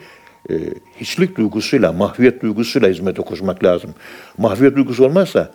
[0.49, 0.53] e,
[1.01, 3.93] hiçlik duygusuyla, mahviyet duygusuyla hizmete koşmak lazım.
[4.37, 5.51] Mahviyet duygusu olmazsa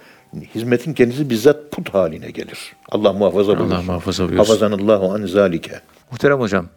[0.55, 2.77] hizmetin kendisi bizzat put haline gelir.
[2.88, 3.85] Allah muhafaza Allah buyursun.
[3.85, 4.38] muhafaza buyursun.
[4.38, 5.81] Hafazanallahu an zalike.
[6.11, 6.68] Muhterem hocam,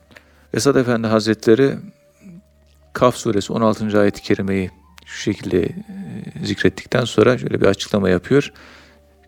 [0.53, 1.75] Esad Efendi Hazretleri
[2.93, 3.99] Kaf suresi 16.
[3.99, 4.71] ayet-i kerimeyi
[5.05, 5.73] şu şekilde e,
[6.43, 8.53] zikrettikten sonra şöyle bir açıklama yapıyor.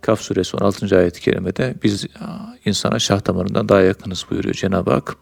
[0.01, 0.97] Kaf suresi 16.
[0.97, 2.05] ayet-i kerimede biz
[2.65, 5.17] insana şah damarından daha yakınız buyuruyor Cenab-ı Hak.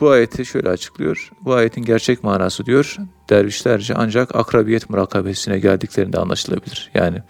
[0.00, 1.30] Bu ayeti şöyle açıklıyor.
[1.40, 2.96] Bu ayetin gerçek manası diyor,
[3.30, 6.90] dervişlerce ancak akrabiyet murakabesine geldiklerinde anlaşılabilir.
[6.94, 7.22] Yani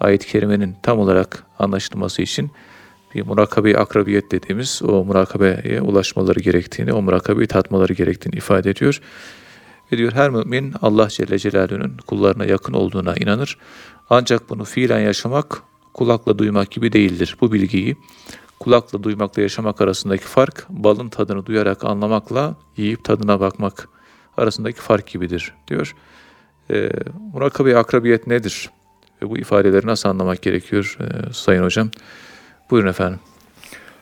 [0.00, 2.50] ayet-i kerimenin tam olarak anlaşılması için
[3.14, 9.00] bir murakabe akrabiyet dediğimiz o murakabeye ulaşmaları gerektiğini, o murakabeyi tatmaları gerektiğini ifade ediyor.
[9.92, 13.58] Ve diyor her mümin Allah Celle Celaluhu'nun kullarına yakın olduğuna inanır.
[14.10, 15.62] Ancak bunu fiilen yaşamak
[15.94, 17.36] kulakla duymak gibi değildir.
[17.40, 17.96] Bu bilgiyi
[18.60, 23.88] kulakla duymakla yaşamak arasındaki fark balın tadını duyarak anlamakla yiyip tadına bakmak
[24.36, 25.94] arasındaki fark gibidir diyor.
[26.70, 26.90] E,
[27.32, 28.70] murakabe akrabiyet nedir?
[29.22, 31.90] Ve bu ifadeleri nasıl anlamak gerekiyor e, Sayın Hocam?
[32.70, 33.20] Buyurun efendim.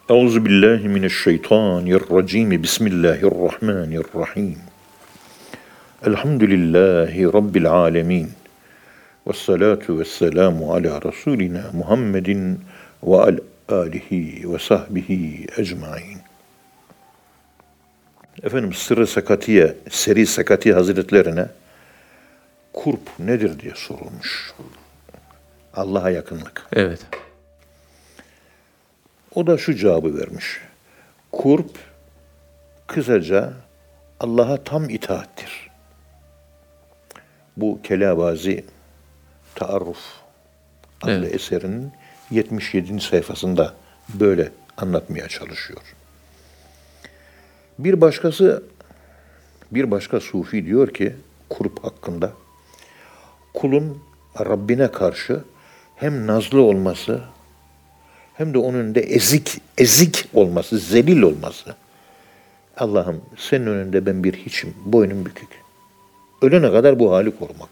[0.08, 2.62] Euzu billahi mineşşeytanirracim.
[2.62, 4.67] Bismillahirrahmanirrahim.
[6.06, 8.30] Elhamdülillahi rabbil alamin.
[9.26, 12.60] Ves salatu vesselamu ala rasulina Muhammedin
[13.02, 16.18] ve al alihi ve sahbihi ecmaîn.
[18.42, 21.46] Efendim Sırrı Sakatiye, Seri Sakati Hazretlerine
[22.72, 24.54] kurp nedir diye sorulmuş.
[25.74, 26.66] Allah'a yakınlık.
[26.72, 27.00] Evet.
[29.34, 30.60] O da şu cevabı vermiş.
[31.32, 31.70] Kurp
[32.86, 33.52] kısaca
[34.20, 35.67] Allah'a tam itaattir.
[37.60, 38.64] Bu Kelabazi
[39.54, 39.98] Taarruf
[41.02, 41.34] adlı Evet.
[41.34, 41.92] eserinin
[42.30, 43.00] 77.
[43.00, 43.74] sayfasında
[44.14, 45.80] böyle anlatmaya çalışıyor.
[47.78, 48.62] Bir başkası
[49.70, 51.16] bir başka sufi diyor ki
[51.48, 52.32] kurp hakkında
[53.54, 54.02] kulun
[54.40, 55.44] Rabbine karşı
[55.96, 57.20] hem nazlı olması
[58.34, 61.74] hem de onun önünde ezik, ezik olması, zelil olması.
[62.76, 65.48] Allah'ım senin önünde ben bir hiçim, boynum bükük.
[66.42, 67.68] Ölene kadar bu hali korumak.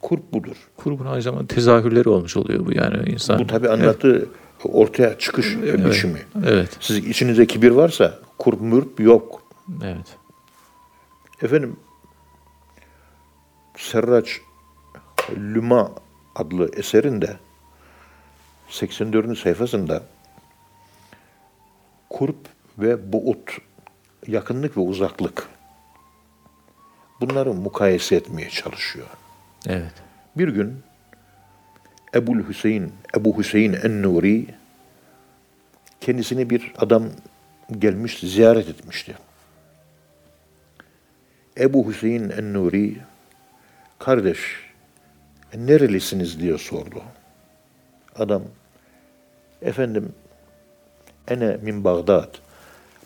[0.00, 0.56] Kurp budur.
[0.76, 3.38] Kurbun aynı zamanda tezahürleri olmuş oluyor bu yani insan.
[3.38, 4.28] Bu tabi anlattığı
[4.64, 6.22] ortaya çıkış biçimi.
[6.46, 6.76] Evet.
[6.80, 9.42] Siz içinizde kibir varsa kurp mürp yok.
[9.84, 10.16] Evet.
[11.42, 11.76] Efendim
[13.76, 14.40] Serraç
[15.36, 15.92] Lüma
[16.34, 17.36] adlı eserinde
[18.68, 19.38] 84.
[19.38, 20.02] sayfasında
[22.10, 22.36] kurp
[22.78, 23.58] ve buut,
[24.26, 25.48] yakınlık ve uzaklık
[27.22, 29.06] bunları mukayese etmeye çalışıyor.
[29.66, 29.92] Evet.
[30.36, 30.82] Bir gün
[32.14, 34.46] Ebul Hüseyin, Ebu Hüseyin en-Nuri
[36.00, 37.04] kendisini bir adam
[37.78, 39.14] gelmiş ziyaret etmişti.
[41.58, 42.96] Ebu Hüseyin en-Nuri
[43.98, 44.38] kardeş
[45.54, 47.02] nerelisiniz diye sordu.
[48.16, 48.42] Adam
[49.62, 50.12] efendim
[51.28, 52.30] ene min Bağdat.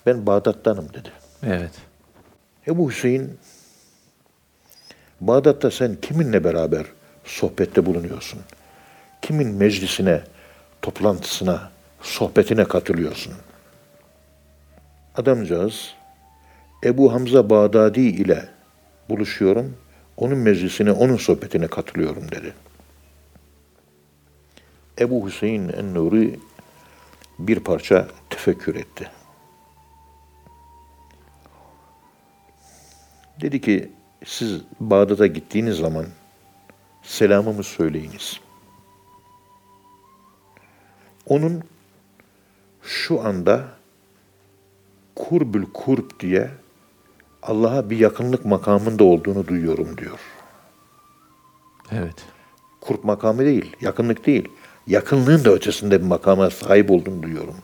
[0.06, 1.12] Ben Bağdat'tanım dedi.
[1.42, 1.72] Evet.
[2.66, 3.38] Ebu Hüseyin
[5.20, 6.86] Bağdat'ta sen kiminle beraber
[7.24, 8.40] sohbette bulunuyorsun?
[9.22, 10.22] Kimin meclisine,
[10.82, 11.70] toplantısına,
[12.02, 13.32] sohbetine katılıyorsun?
[15.14, 15.94] Adamcağız
[16.84, 18.48] Ebu Hamza Bağdadi ile
[19.08, 19.76] buluşuyorum.
[20.16, 22.54] Onun meclisine, onun sohbetine katılıyorum dedi.
[25.00, 26.40] Ebu Hüseyin en-Nuri
[27.38, 29.10] bir parça tefekkür etti.
[33.40, 33.92] Dedi ki
[34.24, 36.06] siz Bağdat'a gittiğiniz zaman
[37.02, 38.40] selamımı söyleyiniz.
[41.26, 41.62] Onun
[42.82, 43.64] şu anda
[45.14, 46.50] kurbül kurb diye
[47.42, 50.18] Allah'a bir yakınlık makamında olduğunu duyuyorum diyor.
[51.92, 52.24] Evet.
[52.80, 54.48] Kurp makamı değil, yakınlık değil.
[54.86, 57.54] Yakınlığın da ötesinde bir makama sahip olduğunu duyuyorum.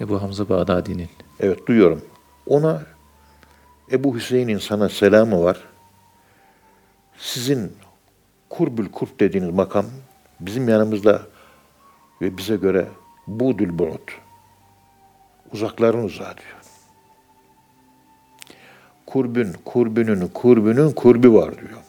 [0.00, 1.08] Ebu Hamza Bağdadi'nin.
[1.40, 2.00] Evet duyuyorum.
[2.46, 2.82] Ona
[3.92, 5.71] Ebu Hüseyin'in sana selamı var.
[7.22, 7.72] Sizin
[8.48, 9.86] kurbül kurp dediğiniz makam
[10.40, 11.22] bizim yanımızda
[12.22, 12.88] ve bize göre
[13.26, 14.08] budül bu'd.
[15.52, 16.58] Uzakların uzağı diyor.
[19.06, 21.80] Kurbün, kurbünün, kurbünün kurbi var diyor.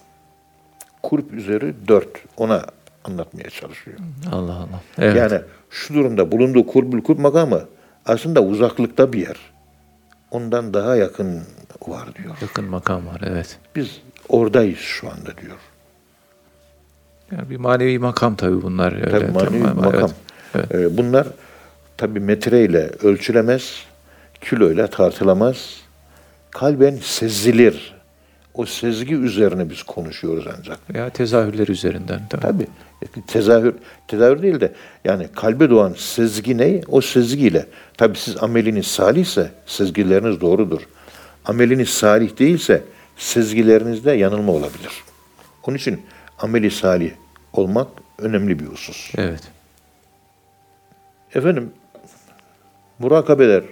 [1.03, 2.23] Kurp üzeri dört.
[2.37, 2.65] Ona
[3.03, 3.97] anlatmaya çalışıyor.
[4.31, 4.81] Allah Allah.
[4.97, 5.15] Evet.
[5.15, 7.65] Yani şu durumda bulunduğu kurbül kurb makamı
[8.05, 9.37] aslında uzaklıkta bir yer.
[10.31, 11.43] Ondan daha yakın
[11.87, 12.35] var diyor.
[12.41, 13.21] Yakın makam var.
[13.25, 13.59] Evet.
[13.75, 15.57] Biz oradayız şu anda diyor.
[17.31, 18.93] Yani bir manevi makam tabii bunlar.
[18.93, 19.09] Öyle.
[19.11, 20.09] Tabii manevi Tamam, makam.
[20.55, 20.67] Evet.
[20.71, 20.91] Evet.
[20.91, 21.27] Ee, bunlar
[21.97, 23.83] tabii metreyle ölçülemez,
[24.41, 25.81] kiloyla tartılamaz.
[26.51, 27.93] Kalben sezilir.
[28.53, 30.79] O sezgi üzerine biz konuşuyoruz ancak.
[30.93, 32.21] Veya tezahürler üzerinden.
[32.29, 32.41] Tabii.
[32.41, 32.67] Tabii.
[33.27, 33.73] Tezahür,
[34.07, 34.73] tezahür değil de
[35.05, 36.81] yani kalbe doğan sezgi ne?
[36.87, 37.65] O sezgiyle.
[37.97, 40.81] Tabii siz ameliniz salihse sezgileriniz doğrudur.
[41.45, 42.83] Ameliniz salih değilse
[43.17, 45.03] sezgilerinizde yanılma olabilir.
[45.67, 46.05] Onun için
[46.39, 47.11] ameli salih
[47.53, 49.11] olmak önemli bir husus.
[49.17, 49.51] Evet.
[51.35, 51.73] Efendim,
[52.99, 53.63] murakabeler.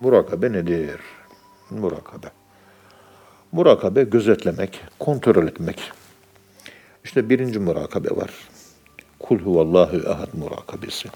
[0.00, 1.00] Murakabe nedir?
[1.70, 2.26] Murakabe.
[3.52, 5.92] Murakabe gözetlemek, kontrol etmek.
[7.04, 8.30] İşte birinci murakabe var.
[9.18, 11.08] Kul huvallahu ahad murakabesi.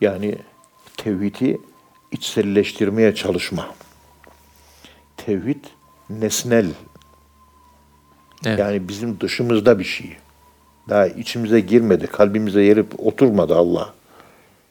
[0.00, 0.38] Yani
[0.96, 1.58] tevhidi
[2.12, 3.68] içselleştirmeye çalışma.
[5.26, 5.64] Tevhid
[6.10, 6.66] nesnel.
[8.46, 8.58] Evet.
[8.58, 10.16] Yani bizim dışımızda bir şey.
[10.88, 13.94] Daha içimize girmedi, kalbimize yerip oturmadı Allah.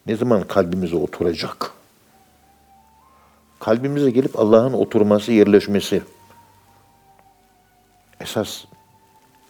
[0.07, 1.71] Ne zaman kalbimize oturacak?
[3.59, 6.01] Kalbimize gelip Allah'ın oturması, yerleşmesi.
[8.21, 8.65] Esas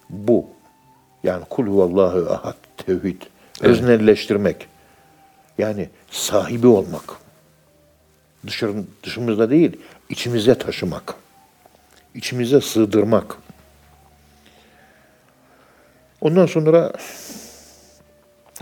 [0.10, 0.46] bu.
[1.24, 3.22] Yani kul huvallahu ahad, tevhid.
[3.62, 4.68] Öznelleştirmek.
[5.58, 7.04] Yani sahibi olmak.
[8.48, 9.78] Dışarı, dışımızda değil,
[10.10, 11.16] içimize taşımak.
[12.14, 13.38] İçimize sığdırmak.
[16.22, 16.94] Ondan sonra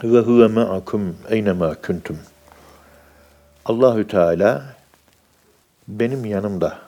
[0.03, 2.19] ve huve ma'akum eynema kuntum.
[3.65, 4.63] Allahü Teala
[5.87, 6.79] benim yanımda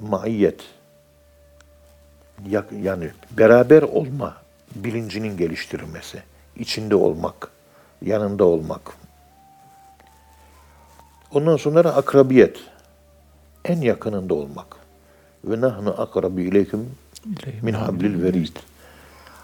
[0.00, 0.60] maiyet
[2.82, 4.36] yani beraber olma
[4.74, 6.22] bilincinin geliştirilmesi,
[6.56, 7.48] içinde olmak,
[8.02, 8.80] yanında olmak.
[11.34, 12.56] Ondan sonra akrabiyet,
[13.64, 14.76] en yakınında olmak.
[15.44, 16.90] Ve nahnu akrabu ileyküm
[17.62, 18.56] min hablil verid.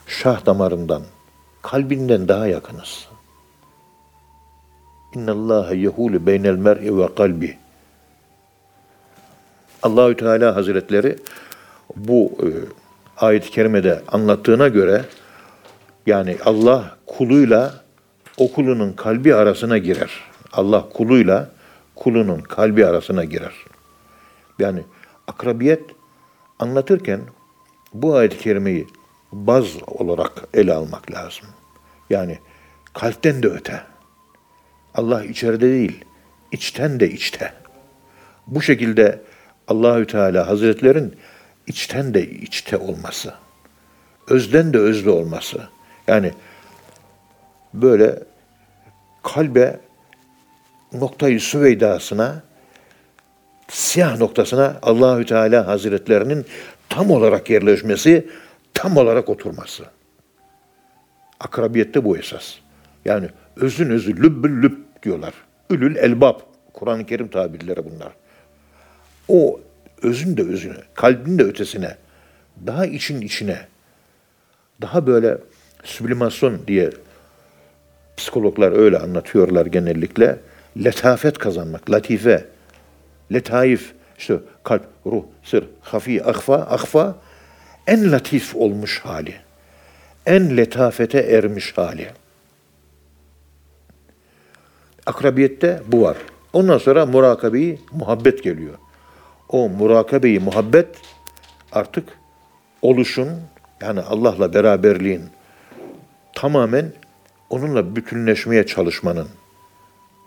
[0.07, 1.03] Şah damarından,
[1.63, 3.09] kalbinden daha yakınız.
[5.15, 7.59] İnna Allah yehulu beynel mer'i ve kalbi.
[9.83, 11.19] Allahü Teala Hazretleri
[11.97, 12.49] bu e,
[13.17, 15.05] ayet-i kerimede anlattığına göre
[16.07, 17.75] yani Allah kuluyla
[18.39, 20.11] o kulunun kalbi arasına girer.
[20.53, 21.51] Allah kuluyla
[21.95, 23.53] kulunun kalbi arasına girer.
[24.59, 24.83] Yani
[25.27, 25.83] akrabiyet
[26.59, 27.21] anlatırken
[27.95, 28.87] bu ayet-i kerimeyi
[29.33, 31.47] baz olarak ele almak lazım.
[32.11, 32.39] Yani
[32.93, 33.83] kalpten de öte.
[34.95, 36.05] Allah içeride değil,
[36.53, 37.53] içten de içte.
[38.47, 39.23] Bu şekilde
[39.69, 41.17] Allahü Teala Hazretlerin
[41.67, 43.35] içten de içte olması,
[44.29, 45.69] özden de özde olması.
[46.07, 46.33] Yani
[47.75, 48.23] böyle
[49.23, 49.81] kalbe
[50.93, 52.43] noktayı süveydasına
[53.69, 56.47] siyah noktasına Allahü Teala Hazretlerinin
[56.89, 58.29] tam olarak yerleşmesi,
[58.75, 59.85] tam olarak oturması.
[61.41, 62.55] Akrabiyette bu esas.
[63.05, 65.35] Yani özün özü lübbül lüb diyorlar.
[65.71, 66.41] Ülül elbab.
[66.73, 68.13] Kur'an-ı Kerim tabirleri bunlar.
[69.29, 69.61] O
[70.03, 71.97] özün de özüne, kalbin de ötesine,
[72.67, 73.59] daha için içine,
[74.83, 75.39] daha böyle
[75.85, 76.91] süblimasyon diye
[78.17, 80.39] psikologlar öyle anlatıyorlar genellikle.
[80.85, 82.45] Letafet kazanmak, latife,
[83.33, 87.17] letaif, işte kalp, ruh, sır, hafi, akfa, akfa
[87.87, 89.35] en latif olmuş hali.
[90.27, 92.09] En letafete ermiş hali.
[95.07, 96.17] Akrabiyette bu var.
[96.53, 98.75] Ondan sonra murakabeyi muhabbet geliyor.
[99.49, 100.89] O murakabeyi muhabbet
[101.73, 102.09] artık
[102.83, 103.29] oluşun
[103.83, 105.23] yani Allah'la beraberliğin
[106.35, 106.93] tamamen
[107.51, 109.29] onunla bütünleşmeye çalışmanın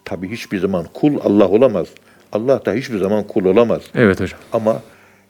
[0.05, 1.87] tabi hiçbir zaman kul Allah olamaz.
[2.31, 3.81] Allah da hiçbir zaman kul olamaz.
[3.95, 4.39] Evet hocam.
[4.53, 4.81] Ama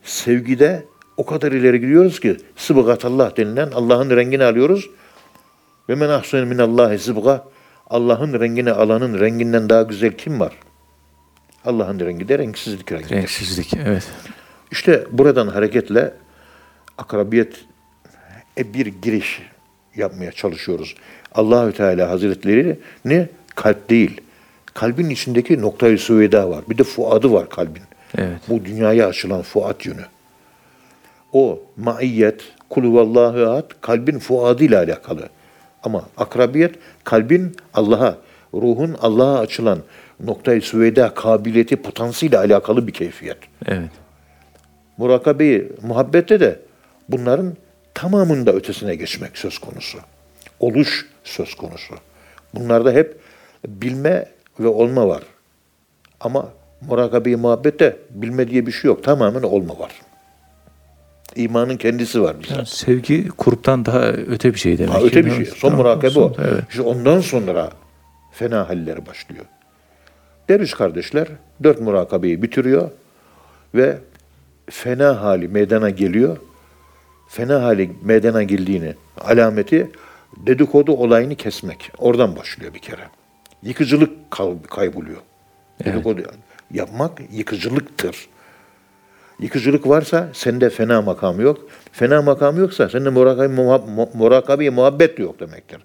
[0.03, 0.85] sevgide
[1.17, 4.89] o kadar ileri gidiyoruz ki sıbgat Allah denilen Allah'ın rengini alıyoruz.
[5.89, 7.45] Ve men ahsen minallahi sıbga
[7.87, 10.53] Allah'ın rengini alanın renginden daha güzel kim var?
[11.65, 13.09] Allah'ın rengi de renksizlik rengi.
[13.09, 13.73] Renksizlik.
[13.73, 14.11] Evet.
[14.71, 16.13] İşte buradan hareketle
[16.97, 17.65] akrabiyet
[18.57, 19.41] e, bir giriş
[19.95, 20.95] yapmaya çalışıyoruz.
[21.35, 24.21] Allahü Teala Hazretleri ne kalp değil.
[24.73, 26.63] Kalbin içindeki noktayı süveda var.
[26.69, 27.83] Bir de fuadı var kalbin.
[28.17, 28.37] Evet.
[28.49, 30.05] Bu dünyaya açılan fuat yönü.
[31.33, 35.29] O maiyet, kulüvallahu ahad, kalbin fuadıyla alakalı.
[35.83, 38.17] Ama akrabiyet, kalbin Allah'a,
[38.53, 39.79] ruhun Allah'a açılan
[40.19, 43.37] noktayı süveda kabiliyeti, potansiyelle alakalı bir keyfiyet.
[43.65, 43.89] Evet.
[44.97, 46.59] Murakabeyi, muhabbette de
[47.09, 47.53] bunların
[47.93, 49.99] tamamında ötesine geçmek söz konusu.
[50.59, 51.95] Oluş söz konusu.
[52.55, 53.19] Bunlarda hep
[53.67, 54.25] bilme
[54.59, 55.23] ve olma var.
[56.19, 56.49] Ama
[56.81, 59.03] murakabeyi, muhabbette bilme diye bir şey yok.
[59.03, 59.91] Tamamen olma var.
[61.35, 62.53] İmanın kendisi var bize.
[62.53, 64.93] Yani sevgi kuruptan daha öte bir şey demek.
[64.93, 65.05] Ha, ki.
[65.05, 65.45] öte bir şey.
[65.45, 66.33] Son Tamam, murakabe o.
[66.39, 66.63] Evet.
[66.69, 67.71] İşte ondan sonra
[68.31, 69.45] fena halleri başlıyor.
[70.49, 71.27] Derviş kardeşler
[71.63, 72.91] dört murakabeyi bitiriyor
[73.75, 73.97] ve
[74.69, 76.37] fena hali meydana geliyor.
[77.29, 79.91] Fena hali meydana geldiğini alameti
[80.37, 81.91] dedikodu olayını kesmek.
[81.97, 83.01] Oradan başlıyor bir kere.
[83.63, 85.21] Yıkıcılık kay- kayboluyor.
[85.85, 86.21] Dedikodu
[86.71, 88.27] yapmak yıkıcılıktır.
[89.39, 91.57] Yıkıcılık varsa sende fena makamı yok.
[91.91, 95.79] Fena makamı yoksa sende murakabe, muhab- murakabe muhabbet de yok demektir.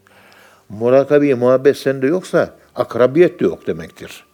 [0.69, 4.25] Murakabe muhabbet sende yoksa akrabiyet de yok demektir.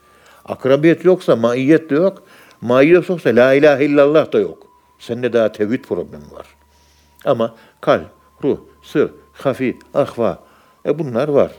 [0.45, 2.23] Akrabiyet yoksa maiyet de yok.
[2.61, 4.67] Maiyet yoksa la ilahe illallah da yok.
[4.99, 6.47] Sende daha tevhid problemi var.
[7.25, 8.07] Ama kalp,
[8.45, 10.39] ruh, sır, hafi, ahva
[10.87, 11.53] e bunlar var.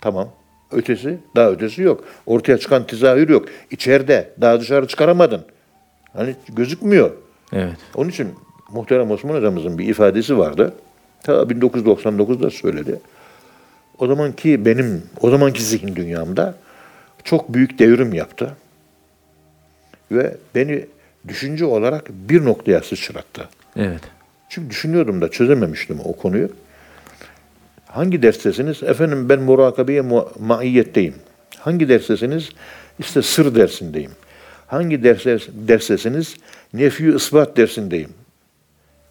[0.00, 0.28] Tamam.
[0.72, 2.04] Ötesi, daha ötesi yok.
[2.26, 3.48] Ortaya çıkan tezahür yok.
[3.70, 5.44] İçeride, daha dışarı çıkaramadın.
[6.12, 7.10] Hani gözükmüyor.
[7.52, 7.76] Evet.
[7.94, 8.28] Onun için
[8.70, 10.74] muhterem Osman hocamızın bir ifadesi vardı.
[11.22, 13.00] Ta 1999'da söyledi.
[13.98, 16.54] O zamanki benim, o zamanki zihin dünyamda
[17.24, 18.56] çok büyük devrim yaptı.
[20.12, 20.86] Ve beni
[21.28, 23.48] düşünce olarak bir noktaya sıçrattı.
[23.76, 24.00] Evet.
[24.48, 26.48] Çünkü düşünüyordum da çözememiştim o konuyu.
[27.88, 28.82] Hangi derstesiniz?
[28.82, 31.14] Efendim ben murakabeye mu- maiyetteyim.
[31.58, 32.48] Hangi derstesiniz?
[32.98, 34.10] İşte sır dersindeyim.
[34.66, 36.36] Hangi derse, derstesiniz?
[36.74, 38.10] Nefyu ispat dersindeyim.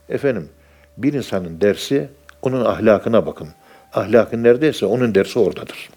[0.10, 0.50] Efendim
[0.98, 2.08] bir insanın dersi
[2.42, 3.48] onun ahlakına bakın.
[3.94, 5.90] Ahlakı neredeyse onun dersi oradadır.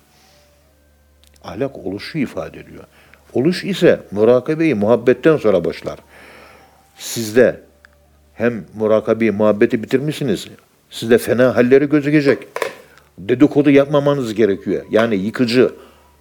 [1.44, 2.84] Ahlak oluşu ifade ediyor.
[3.32, 5.98] Oluş ise murakabeyi muhabbetten sonra başlar.
[6.98, 7.60] Sizde
[8.34, 10.48] hem murakabeyi, muhabbeti bitirmişsiniz.
[10.90, 12.38] Sizde fena halleri gözükecek.
[13.28, 14.84] Dedikodu yapmamanız gerekiyor.
[14.90, 15.70] Yani yıkıcı.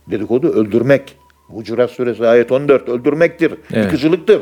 [0.08, 1.18] Dedikodu öldürmek.
[1.48, 3.54] Hucurat suresi ayet 14 öldürmektir.
[3.74, 3.86] Evet.
[3.86, 4.42] Yıkıcılıktır.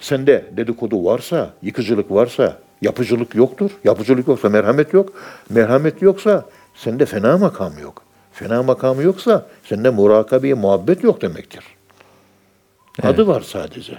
[0.00, 3.70] Sende dedikodu varsa, yıkıcılık varsa, yapıcılık yoktur.
[3.84, 5.12] Yapıcılık yoksa merhamet yok.
[5.50, 8.02] Merhamet yoksa sende fena makamı yok.
[8.32, 11.64] Fena makamı yoksa sende murakabeye muhabbet yok demektir.
[13.02, 13.98] Adı var sadece.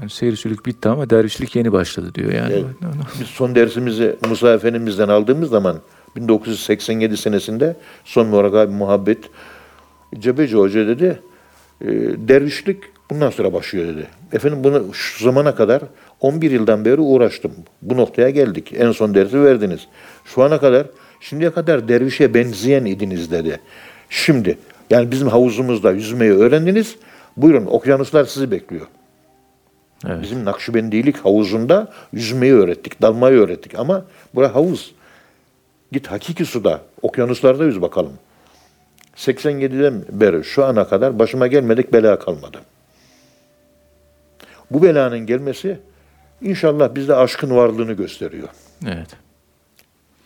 [0.00, 2.52] Yani seyircilik bitti ama dervişlik yeni başladı diyor yani.
[2.52, 2.66] Evet.
[3.20, 5.80] Biz son dersimizi Musa Efendimiz'den aldığımız zaman
[6.16, 9.18] 1987 senesinde son murakabe muhabbet
[10.18, 11.18] Cebeci Hoca dedi
[11.80, 11.86] e,
[12.28, 12.78] dervişlik
[13.10, 14.06] bundan sonra başlıyor dedi.
[14.32, 15.82] Efendim bunu şu zamana kadar
[16.20, 17.52] 11 yıldan beri uğraştım.
[17.82, 18.72] Bu noktaya geldik.
[18.76, 19.80] En son dersi verdiniz.
[20.24, 20.86] Şu ana kadar
[21.20, 23.60] şimdiye kadar dervişe benzeyen idiniz dedi.
[24.10, 24.58] Şimdi
[24.90, 26.96] yani bizim havuzumuzda yüzmeyi öğrendiniz.
[27.36, 28.86] Buyurun okyanuslar sizi bekliyor.
[30.08, 30.22] Evet.
[30.22, 34.94] Bizim Nakşibendilik havuzunda yüzmeyi öğrettik, dalmayı öğrettik ama bura havuz.
[35.92, 38.12] Git hakiki suda, okyanuslarda yüz bakalım.
[39.16, 42.60] 87'den beri şu ana kadar başıma gelmedik bela kalmadı.
[44.70, 45.78] Bu belanın gelmesi
[46.42, 48.48] inşallah bizde aşkın varlığını gösteriyor.
[48.86, 49.08] Evet.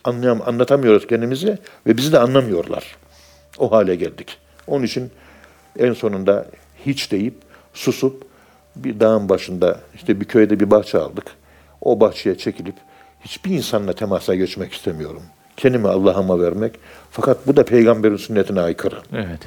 [0.03, 1.57] Anlayam, anlatamıyoruz kendimizi
[1.87, 2.97] ve bizi de anlamıyorlar.
[3.57, 4.37] O hale geldik.
[4.67, 5.11] Onun için
[5.79, 6.45] en sonunda
[6.85, 7.33] hiç deyip
[7.73, 8.28] susup
[8.83, 11.25] bir dağın başında işte bir köyde bir bahçe aldık.
[11.81, 12.75] O bahçeye çekilip
[13.21, 15.21] hiçbir insanla temasa geçmek istemiyorum.
[15.57, 16.75] Kendimi Allah'ıma vermek.
[17.11, 18.97] Fakat bu da peygamberin sünnetine aykırı.
[19.13, 19.39] Evet.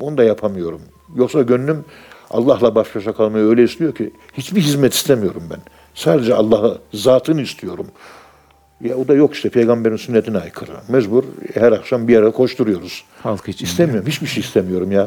[0.00, 0.80] Onu da yapamıyorum.
[1.16, 1.84] Yoksa gönlüm
[2.30, 5.60] Allah'la baş başa kalmayı öyle istiyor ki hiçbir hizmet istemiyorum ben.
[5.94, 7.86] Sadece Allah'ı, zatını istiyorum.
[8.80, 10.72] Ya o da yok işte peygamberin sünnetine aykırı.
[10.88, 11.24] Mecbur
[11.54, 13.04] her akşam bir yere koşturuyoruz.
[13.22, 13.64] Halk için.
[13.64, 14.06] İstemiyorum.
[14.06, 15.06] Hiçbir şey istemiyorum ya.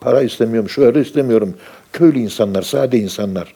[0.00, 1.54] Para istemiyorum, şöhret istemiyorum.
[1.92, 3.54] Köylü insanlar, sade insanlar.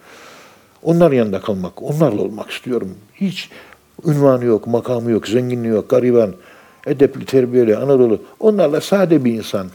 [0.83, 2.95] Onların yanında kalmak, onlarla olmak istiyorum.
[3.15, 3.51] Hiç
[4.07, 6.35] ünvanı yok, makamı yok, zenginliği yok, gariban,
[6.87, 8.23] edepli, terbiyeli, Anadolu.
[8.41, 9.67] Onlarla sade bir insan.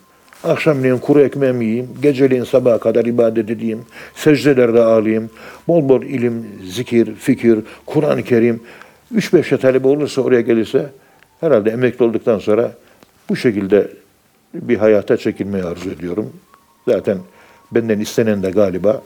[0.44, 3.80] Akşamleyin kuru ekmeğimi yiyeyim, geceleyin sabaha kadar ibadet edeyim,
[4.16, 5.30] secdelerde ağlayayım,
[5.68, 8.62] bol bol ilim, zikir, fikir, Kur'an-ı Kerim.
[9.12, 10.90] Üç beş talebe olursa oraya gelirse
[11.40, 12.72] herhalde emekli olduktan sonra
[13.30, 13.92] bu şekilde
[14.54, 16.34] bir hayata çekilmeyi arzu ediyorum.
[16.88, 17.18] Zaten
[17.72, 19.02] benden istenen de galiba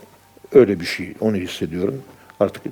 [0.53, 1.13] öyle bir şey.
[1.19, 2.01] Onu hissediyorum.
[2.39, 2.63] Artık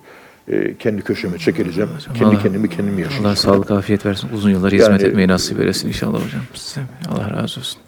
[0.48, 1.90] e, kendi köşeme çekileceğim.
[2.14, 3.26] Kendi Allah- kendimi kendim yaşayacağım.
[3.26, 4.30] Allah sağlık, afiyet versin.
[4.34, 6.42] Uzun yıllar hizmet Yani- etmeyi nasip eylesin inşallah hocam.
[6.54, 7.82] Size Allah razı olsun.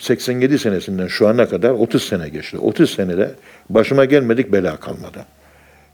[0.00, 2.58] 87 senesinden şu ana kadar 30 sene geçti.
[2.58, 3.34] 30 senede
[3.70, 5.24] başıma gelmedik bela kalmadı.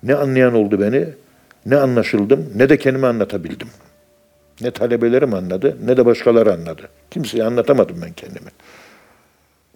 [0.02, 1.08] Ne anlayan oldu beni,
[1.66, 3.68] ne anlaşıldım, ne de kendimi anlatabildim.
[4.60, 6.82] Ne talebelerim anladı, ne de başkaları anladı.
[7.10, 8.50] Kimseye anlatamadım ben kendimi.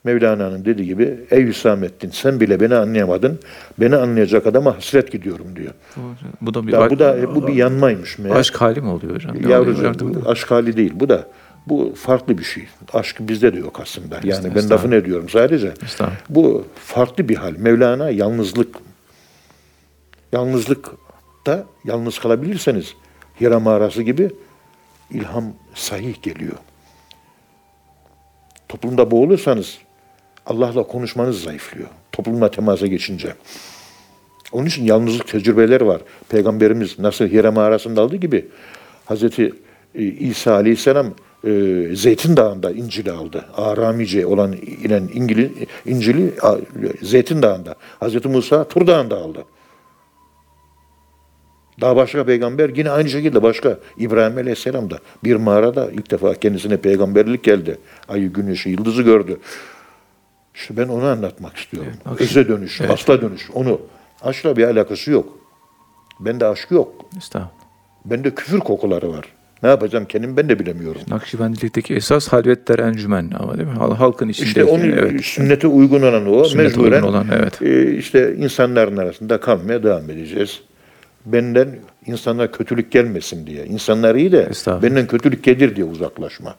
[0.05, 3.40] Mevlana'nın dediği gibi, ey Hüsamettin sen bile beni anlayamadın,
[3.80, 5.72] beni anlayacak adama hasret gidiyorum diyor.
[6.40, 8.36] Bu, da bir, Ya bu da bu bir yanmaymış meğer.
[8.36, 9.51] aşk hali mi oluyor hocam?
[9.51, 10.92] Yavrucuğum bu aşk hali değil.
[10.94, 11.26] Bu da
[11.66, 12.66] bu farklı bir şey.
[12.92, 14.20] Aşk bizde de yok aslında.
[14.24, 15.72] Yani ben lafını ediyorum sadece.
[16.28, 17.53] Bu farklı bir hal.
[17.59, 18.76] Mevlana yalnızlık.
[20.32, 22.94] Yalnızlıkta yalnız kalabilirseniz
[23.40, 24.30] Hira mağarası gibi
[25.11, 25.44] ilham
[25.74, 26.57] sahih geliyor.
[28.68, 29.78] Toplumda boğulursanız
[30.47, 31.88] Allah'la konuşmanız zayıflıyor.
[32.12, 33.34] Toplumla temasa geçince.
[34.53, 36.01] Onun için yalnızlık tecrübeleri var.
[36.28, 38.49] Peygamberimiz nasıl Hira mağarasında aldığı gibi
[39.05, 39.53] Hazreti
[39.95, 41.07] e, İsa Aleyhisselam
[41.45, 41.51] e,
[41.95, 43.45] Zeytin Dağı'nda İncil'i aldı.
[43.57, 45.53] Aramice olan inen İngili,
[45.86, 46.32] İncil'i
[47.03, 47.74] Zeytin Dağı'nda.
[48.01, 49.45] Hazreti Musa Tur Dağı'nda aldı.
[51.80, 56.76] Daha başka peygamber yine aynı şekilde başka İbrahim Aleyhisselam da bir mağarada ilk defa kendisine
[56.76, 57.78] peygamberlik geldi.
[58.09, 59.38] Ayı, güneşi, yıldızı gördü.
[60.55, 61.92] İşte ben onu anlatmak istiyorum.
[62.11, 62.90] bak Öze dönüş, Evet.
[62.90, 63.51] asla dönüş.
[63.55, 63.80] Onu.
[64.22, 65.38] Aşkla bir alakası yok.
[66.20, 66.94] Bende aşk yok.
[67.18, 67.53] Estağfurullah.
[68.05, 69.24] Bende küfür kokuları var.
[69.62, 71.01] Ne yapacağım kendim ben de bilemiyorum.
[71.09, 73.74] Nakşibendilikteki esas halvetler encümen ama değil mi?
[73.74, 74.46] Hal- Halkın içinde.
[74.48, 75.24] İşte onun evet.
[75.24, 76.44] sünnete uygun olan o.
[76.44, 77.62] Sünnete Mecburen uygun olan, evet.
[77.62, 80.61] e, işte insanların arasında kalmaya devam edeceğiz.
[81.26, 81.68] Benden
[82.07, 83.66] insanlara kötülük gelmesin diye.
[83.66, 84.51] İnsanlar iyi de
[84.82, 86.55] benden kötülük gelir diye uzaklaşma.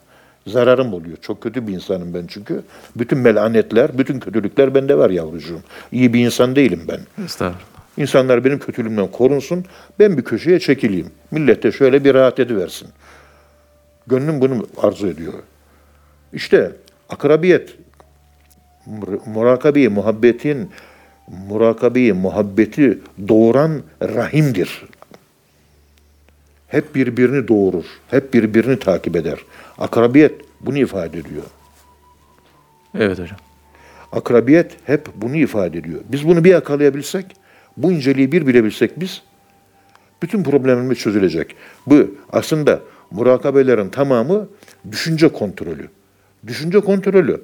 [0.48, 1.18] Zararım oluyor.
[1.22, 2.64] Çok kötü bir insanım ben çünkü.
[2.96, 5.62] Bütün melanetler, bütün kötülükler bende var yavrucuğum.
[5.92, 7.26] İyi bir insan değilim ben.
[7.26, 7.62] Estağfurullah.
[7.98, 9.66] İnsanlar benim kötülüğümden korunsun.
[10.00, 11.08] Ben bir köşeye çekileyim.
[11.32, 12.88] Millet de şöyle bir rahat ediversin.
[14.08, 15.34] Gönlüm bunu arzu ediyor.
[16.34, 16.72] İşte
[17.10, 17.76] akrabiyet,
[18.88, 20.70] mur- murakabi, muhabbetin,
[21.48, 24.84] murakabi, muhabbeti doğuran rahimdir.
[26.72, 27.86] Hep birbirini doğurur.
[28.08, 29.40] Hep birbirini takip eder.
[29.78, 31.44] Akrabiyet bunu ifade ediyor.
[32.96, 33.38] Evet hocam.
[34.12, 36.02] Akrabiyet hep bunu ifade ediyor.
[36.12, 37.26] Biz bunu bir yakalayabilsek,
[37.78, 39.22] bu inceliği bir bilebilsek biz,
[40.22, 41.56] bütün problemimiz çözülecek.
[41.88, 42.80] Bu aslında
[43.12, 44.48] murakabelerin tamamı
[44.92, 45.88] düşünce kontrolü.
[46.48, 47.42] Düşünce kontrolü.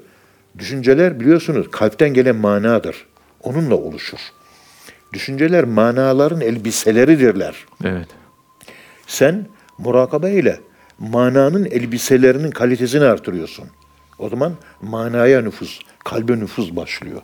[0.60, 3.06] Düşünceler biliyorsunuz kalpten gelen manadır.
[3.44, 4.20] Onunla oluşur.
[5.14, 7.56] Düşünceler manaların elbiseleridirler.
[7.84, 8.08] Evet.
[9.08, 9.46] Sen
[9.78, 10.60] murakabe ile
[11.00, 13.66] mananın elbiselerinin kalitesini artırıyorsun.
[14.20, 17.22] O zaman manaya nüfuz, kalbe nüfuz başlıyor.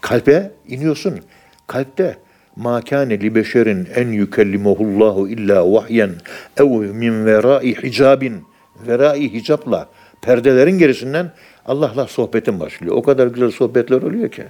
[0.00, 1.20] Kalbe iniyorsun.
[1.66, 2.16] Kalpte
[2.56, 6.10] ma li beşerin en yükellimuhullahu illa vahyen
[6.56, 6.64] ev
[6.94, 8.44] min verai hicabin
[8.86, 9.88] verai hicapla
[10.22, 11.32] perdelerin gerisinden
[11.66, 12.96] Allah'la sohbetin başlıyor.
[12.96, 14.44] O kadar güzel sohbetler oluyor ki.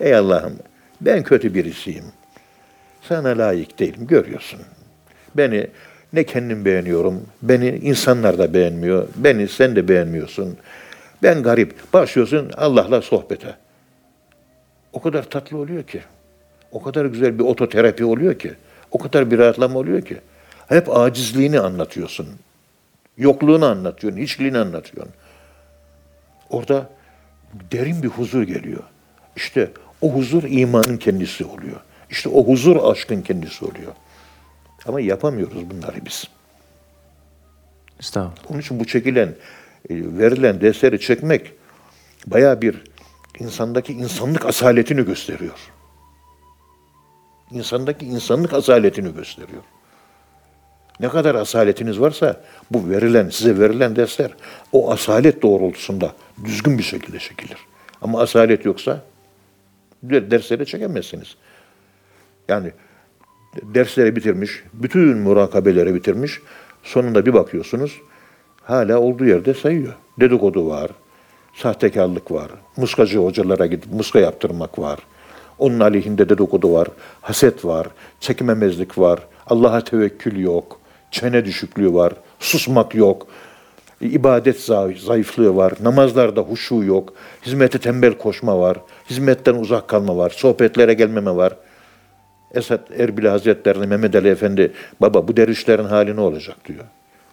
[0.00, 0.58] Ey Allah'ım
[1.00, 2.04] ben kötü birisiyim.
[3.02, 4.60] Sana layık değilim görüyorsun.
[5.36, 5.66] Beni
[6.16, 10.56] ne kendim beğeniyorum, beni insanlar da beğenmiyor, beni sen de beğenmiyorsun.
[11.22, 11.92] Ben garip.
[11.92, 13.56] Başlıyorsun Allah'la sohbete.
[14.92, 16.00] O kadar tatlı oluyor ki.
[16.72, 18.54] O kadar güzel bir ototerapi oluyor ki.
[18.90, 20.16] O kadar bir rahatlama oluyor ki.
[20.68, 22.28] Hep acizliğini anlatıyorsun.
[23.18, 25.14] Yokluğunu anlatıyorsun, hiçliğini anlatıyorsun.
[26.50, 26.90] Orada
[27.72, 28.82] derin bir huzur geliyor.
[29.36, 31.80] İşte o huzur imanın kendisi oluyor.
[32.10, 33.92] İşte o huzur aşkın kendisi oluyor.
[34.88, 36.24] Ama yapamıyoruz bunları biz.
[38.00, 38.50] Estağfurullah.
[38.50, 39.28] Onun için bu çekilen,
[39.90, 41.52] e, verilen dersleri çekmek
[42.26, 42.84] baya bir
[43.38, 45.58] insandaki insanlık asaletini gösteriyor.
[47.50, 49.62] İnsandaki insanlık asaletini gösteriyor.
[51.00, 54.30] Ne kadar asaletiniz varsa bu verilen, size verilen dersler
[54.72, 56.12] o asalet doğrultusunda
[56.44, 57.58] düzgün bir şekilde çekilir.
[58.02, 59.02] Ama asalet yoksa
[60.02, 61.36] der- dersleri çekemezsiniz.
[62.48, 62.72] Yani
[63.62, 66.40] dersleri bitirmiş, bütün murakabeleri bitirmiş.
[66.82, 68.00] Sonunda bir bakıyorsunuz
[68.62, 69.92] hala olduğu yerde sayıyor.
[70.20, 70.90] Dedikodu var,
[71.54, 74.98] sahtekarlık var, muskacı hocalara gidip muska yaptırmak var.
[75.58, 76.88] Onun aleyhinde dedikodu var,
[77.20, 77.86] haset var,
[78.20, 80.80] çekimemezlik var, Allah'a tevekkül yok,
[81.10, 83.26] çene düşüklüğü var, susmak yok,
[84.00, 87.12] ibadet zayıf- zayıflığı var, namazlarda huşu yok,
[87.46, 88.78] hizmete tembel koşma var,
[89.10, 91.56] hizmetten uzak kalma var, sohbetlere gelmeme var.
[92.56, 96.84] Esat Erbil Hazretleri'ne Mehmet Ali Efendi baba bu dervişlerin hali ne olacak diyor.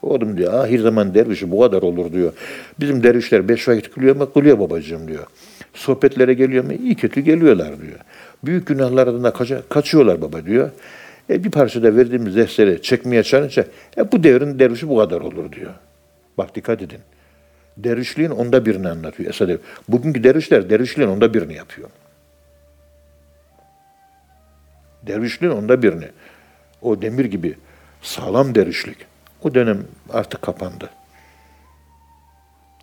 [0.01, 2.33] Oğlum diyor ahir zaman dervişi bu kadar olur diyor.
[2.79, 4.33] Bizim dervişler beş vakit kılıyor mu?
[4.33, 5.23] Kılıyor babacığım diyor.
[5.73, 6.73] Sohbetlere geliyor mu?
[6.73, 7.99] İyi kötü geliyorlar diyor.
[8.45, 10.69] Büyük günahlardan da kaça- kaçıyorlar baba diyor.
[11.29, 13.65] E bir parçada verdiğimiz dersleri çekmeye çalışınca
[13.97, 15.71] e bu devrin dervişi bu kadar olur diyor.
[16.37, 16.99] Bak dikkat edin.
[17.77, 19.49] Dervişliğin onda birini anlatıyor Esad.
[19.89, 21.89] Bugünkü dervişler dervişliğin onda birini yapıyor.
[25.07, 26.07] Dervişliğin onda birini.
[26.81, 27.55] O demir gibi
[28.01, 28.97] sağlam dervişlik.
[29.43, 29.83] O dönem
[30.13, 30.89] artık kapandı.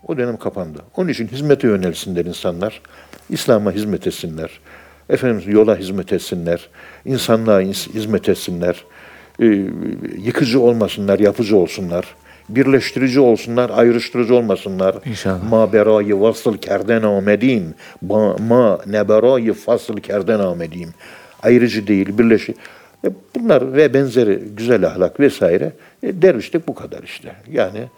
[0.06, 0.82] O dönem kapandı.
[0.96, 2.82] Onun için hizmete yönelsinler insanlar.
[3.30, 4.60] İslam'a hizmet etsinler.
[5.08, 6.68] Efendimiz yola hizmet etsinler.
[7.04, 8.84] İnsanlığa ins- hizmet etsinler.
[9.40, 9.44] Ee,
[10.18, 12.14] yıkıcı olmasınlar, yapıcı olsunlar.
[12.48, 14.96] Birleştirici olsunlar, ayrıştırıcı olmasınlar.
[15.04, 15.50] İnşallah.
[15.50, 17.74] Ma berayı vasıl kerden amedim.
[18.02, 20.94] Ma, ma ne berayı fasıl kerden amedim.
[21.42, 22.54] Ayrıcı değil, birleşi.
[23.04, 25.72] E bunlar ve benzeri güzel ahlak vesaire.
[26.02, 27.34] E dervişlik bu kadar işte.
[27.52, 27.88] Yani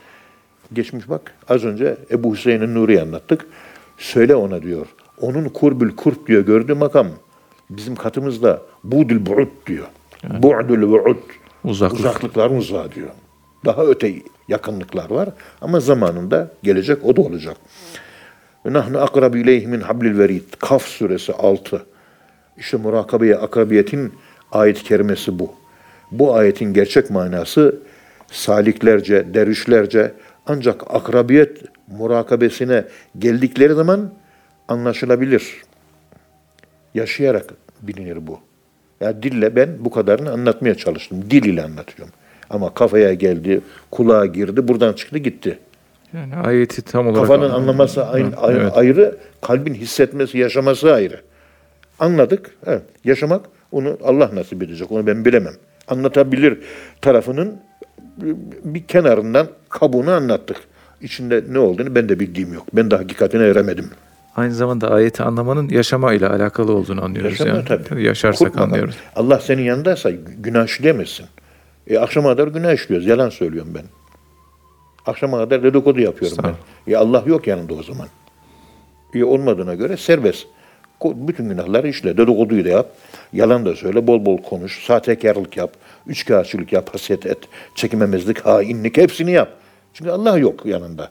[0.72, 3.46] geçmiş bak az önce Ebu Hüseyin'in Nuri'yi anlattık.
[3.98, 4.86] Söyle ona diyor.
[5.20, 7.06] Onun kurbül kurb diyor gördüğü makam.
[7.70, 9.86] Bizim katımızda budül bu'ud diyor.
[10.24, 11.16] Bu'dül bu'ud.
[11.64, 12.00] Uzaklık.
[12.00, 13.08] Uzaklıkların uzağı diyor.
[13.64, 14.14] Daha öte
[14.48, 15.28] yakınlıklar var
[15.60, 17.56] ama zamanında gelecek o da olacak.
[18.64, 20.42] Nahnu akrabu ileyhi min hablil verid.
[20.58, 21.86] Kaf suresi 6.
[22.62, 24.12] İşte murakabeye akrabiyetin
[24.52, 25.54] ayet-i kerimesi bu.
[26.10, 27.76] Bu ayetin gerçek manası
[28.30, 30.12] saliklerce, dervişlerce
[30.46, 31.58] ancak akrabiyet
[31.98, 32.84] murakabesine
[33.18, 34.10] geldikleri zaman
[34.68, 35.62] anlaşılabilir.
[36.94, 37.46] Yaşayarak
[37.82, 38.38] bilinir bu.
[39.00, 41.24] Ya dille ben bu kadarını anlatmaya çalıştım.
[41.30, 42.14] Dil ile anlatıyorum.
[42.50, 43.60] Ama kafaya geldi,
[43.90, 45.58] kulağa girdi, buradan çıktı gitti.
[46.14, 48.72] Yani ayeti tam olarak Kafanın anlaması ayrı, Evet.
[48.76, 51.20] ayrı, kalbin hissetmesi, yaşaması ayrı.
[52.02, 52.50] Anladık.
[52.66, 52.82] Evet.
[53.04, 54.92] Yaşamak onu Allah nasip edecek.
[54.92, 55.54] Onu ben bilemem.
[55.88, 56.58] Anlatabilir
[57.00, 57.60] tarafının
[58.64, 60.56] bir kenarından kabuğunu anlattık.
[61.00, 62.66] İçinde ne olduğunu ben de bildiğim yok.
[62.72, 63.90] Ben de hakikatine eremedim.
[64.36, 67.40] Aynı zamanda ayeti anlamanın yaşamayla alakalı olduğunu anlıyoruz.
[67.40, 67.84] Yaşama yani.
[67.86, 68.02] tabii.
[68.04, 68.68] Yaşarsak Korkmadan.
[68.68, 68.96] anlıyoruz.
[69.16, 71.26] Allah senin yanındaysa günah işleyemezsin.
[71.86, 73.06] E, akşama kadar günah işliyoruz.
[73.06, 73.84] Yalan söylüyorum ben.
[75.06, 76.92] Akşama kadar dedikodu yapıyorum ben.
[76.92, 78.06] E, Allah yok yanında o zaman.
[79.14, 80.46] E, olmadığına göre serbest.
[81.04, 82.16] Bütün günahları işle.
[82.16, 82.86] Dedikoduyu da yap.
[83.32, 84.06] Yalan da söyle.
[84.06, 84.84] Bol bol konuş.
[84.84, 85.72] Sahtekarlık yap.
[86.06, 86.94] Üçkağıtçılık yap.
[86.94, 87.38] Haset et.
[87.74, 89.48] Çekimemezlik, hainlik hepsini yap.
[89.94, 91.10] Çünkü Allah yok yanında.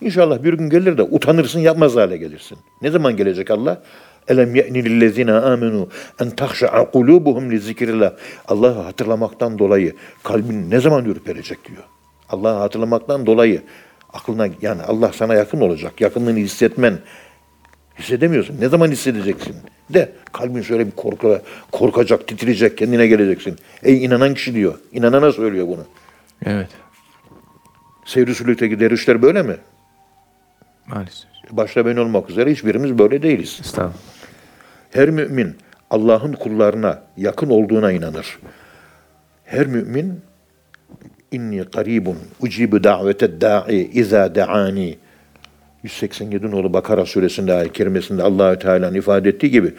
[0.00, 2.58] İnşallah bir gün gelir de utanırsın yapmaz hale gelirsin.
[2.82, 3.82] Ne zaman gelecek Allah?
[4.28, 5.88] Elem ye'ni lillezine amenu
[6.20, 8.12] en tahşa'a kulubuhum li zikrillah.
[8.48, 11.82] Allah'ı hatırlamaktan dolayı kalbin ne zaman ürperecek diyor.
[12.28, 13.62] Allah'ı hatırlamaktan dolayı
[14.12, 16.00] aklına yani Allah sana yakın olacak.
[16.00, 16.98] Yakınlığını hissetmen
[17.98, 18.60] hissedemiyorsun.
[18.60, 19.56] Ne zaman hissedeceksin?
[19.90, 21.38] De kalbin şöyle bir korku,
[21.72, 23.56] korkacak, titreyecek, kendine geleceksin.
[23.82, 24.78] Ey inanan kişi diyor.
[24.92, 25.84] İnanana söylüyor bunu.
[26.46, 26.68] Evet.
[28.04, 29.56] Seyri sülükteki dervişler böyle mi?
[30.86, 31.30] Maalesef.
[31.50, 33.58] Başta ben olmak üzere hiçbirimiz böyle değiliz.
[33.60, 33.94] Estağfurullah.
[34.90, 35.56] Her mümin
[35.90, 38.38] Allah'ın kullarına yakın olduğuna inanır.
[39.44, 40.20] Her mümin
[41.32, 44.98] inni karibun ucibu davete da'i iza da'ani
[45.84, 49.72] 187 nolu Bakara suresinde ayet kerimesinde Allahü Teala'nın ifade ettiği gibi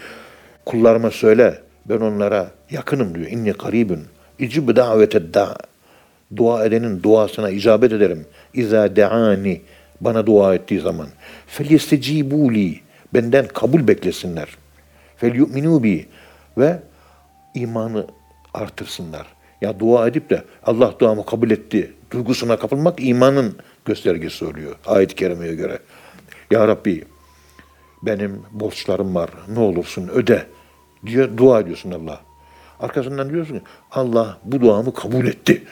[0.66, 3.28] kullarıma söyle ben onlara yakınım diyor.
[3.28, 4.00] İnni karibun
[4.40, 5.58] ucibu davete da
[6.36, 8.26] dua edenin duasına icabet ederim.
[8.54, 9.62] İza da'ani
[10.02, 11.08] bana dua ettiği zaman.
[11.48, 12.80] Felyestecibuli
[13.14, 14.48] benden kabul beklesinler.
[15.18, 16.06] Felyu'minu bi
[16.58, 16.80] ve
[17.54, 18.08] imanı
[18.54, 19.28] artırsınlar.
[19.62, 25.56] Ya dua edip de Allah duamı kabul etti duygusuna kapılmak imanın göstergesi oluyor ayet-i kerimeye
[25.56, 25.80] göre.
[26.52, 27.04] Ya Rabbi
[28.04, 30.48] benim borçlarım var ne olursun öde
[31.06, 32.22] diye dua ediyorsun Allah.
[32.80, 35.64] Arkasından diyorsun ki Allah bu duamı kabul etti.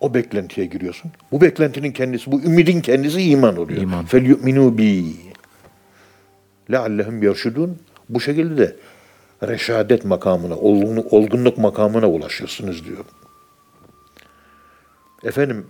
[0.00, 1.10] O beklentiye giriyorsun.
[1.32, 3.82] Bu beklentinin kendisi, bu ümidin kendisi iman oluyor.
[3.82, 4.04] İman.
[4.04, 5.16] Fel yu'minu bi.
[6.70, 7.78] Leallehum yerşudun.
[8.08, 8.76] Bu şekilde de
[9.42, 13.04] reşadet makamına, olgunluk, olgunluk makamına ulaşıyorsunuz diyor.
[15.24, 15.66] Efendim,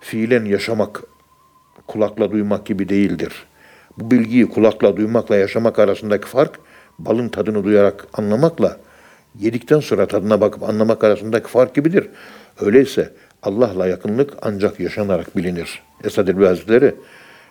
[0.00, 1.02] fiilen yaşamak
[1.90, 3.32] kulakla duymak gibi değildir.
[3.98, 6.58] Bu bilgiyi kulakla duymakla yaşamak arasındaki fark
[6.98, 8.76] balın tadını duyarak anlamakla
[9.38, 12.08] yedikten sonra tadına bakıp anlamak arasındaki fark gibidir.
[12.60, 13.12] Öyleyse
[13.42, 15.82] Allah'la yakınlık ancak yaşanarak bilinir.
[16.04, 16.94] Esad Elbi Hazretleri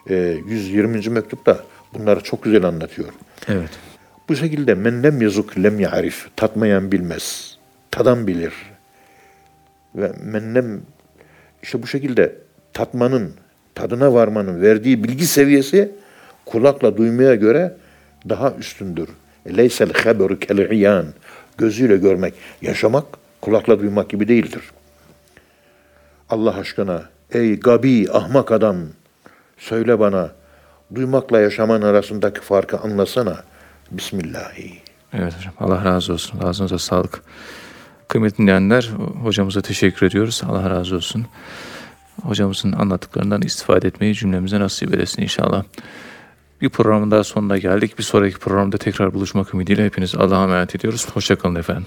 [0.09, 0.15] e,
[0.47, 1.09] 120.
[1.09, 1.59] mektupta
[1.93, 3.09] bunları çok güzel anlatıyor.
[3.47, 3.69] Evet.
[4.29, 6.27] Bu şekilde men lem yazuk lem ya'rif.
[6.35, 7.57] Tatmayan bilmez.
[7.91, 8.53] Tadan bilir.
[9.95, 10.81] Ve men lem
[11.63, 12.35] işte bu şekilde
[12.73, 13.33] tatmanın,
[13.75, 15.91] tadına varmanın verdiği bilgi seviyesi
[16.45, 17.77] kulakla duymaya göre
[18.29, 19.09] daha üstündür.
[19.57, 21.05] Leysel haberu kel
[21.57, 23.05] Gözüyle görmek, yaşamak
[23.41, 24.61] kulakla duymak gibi değildir.
[26.29, 28.77] Allah aşkına ey gabi ahmak adam
[29.57, 30.31] söyle bana
[30.95, 33.43] duymakla yaşaman arasındaki farkı anlasana.
[33.91, 34.73] Bismillahi.
[35.13, 35.53] Evet hocam.
[35.59, 36.39] Allah razı olsun.
[36.39, 37.21] Ağzınıza sağlık.
[38.07, 38.89] Kıymetli dinleyenler,
[39.23, 40.41] hocamıza teşekkür ediyoruz.
[40.47, 41.25] Allah razı olsun.
[42.23, 45.63] Hocamızın anlattıklarından istifade etmeyi cümlemize nasip eylesin inşallah.
[46.61, 47.97] Bir programın daha sonuna geldik.
[47.97, 51.07] Bir sonraki programda tekrar buluşmak ümidiyle hepiniz Allah'a emanet ediyoruz.
[51.13, 51.85] Hoşçakalın efendim.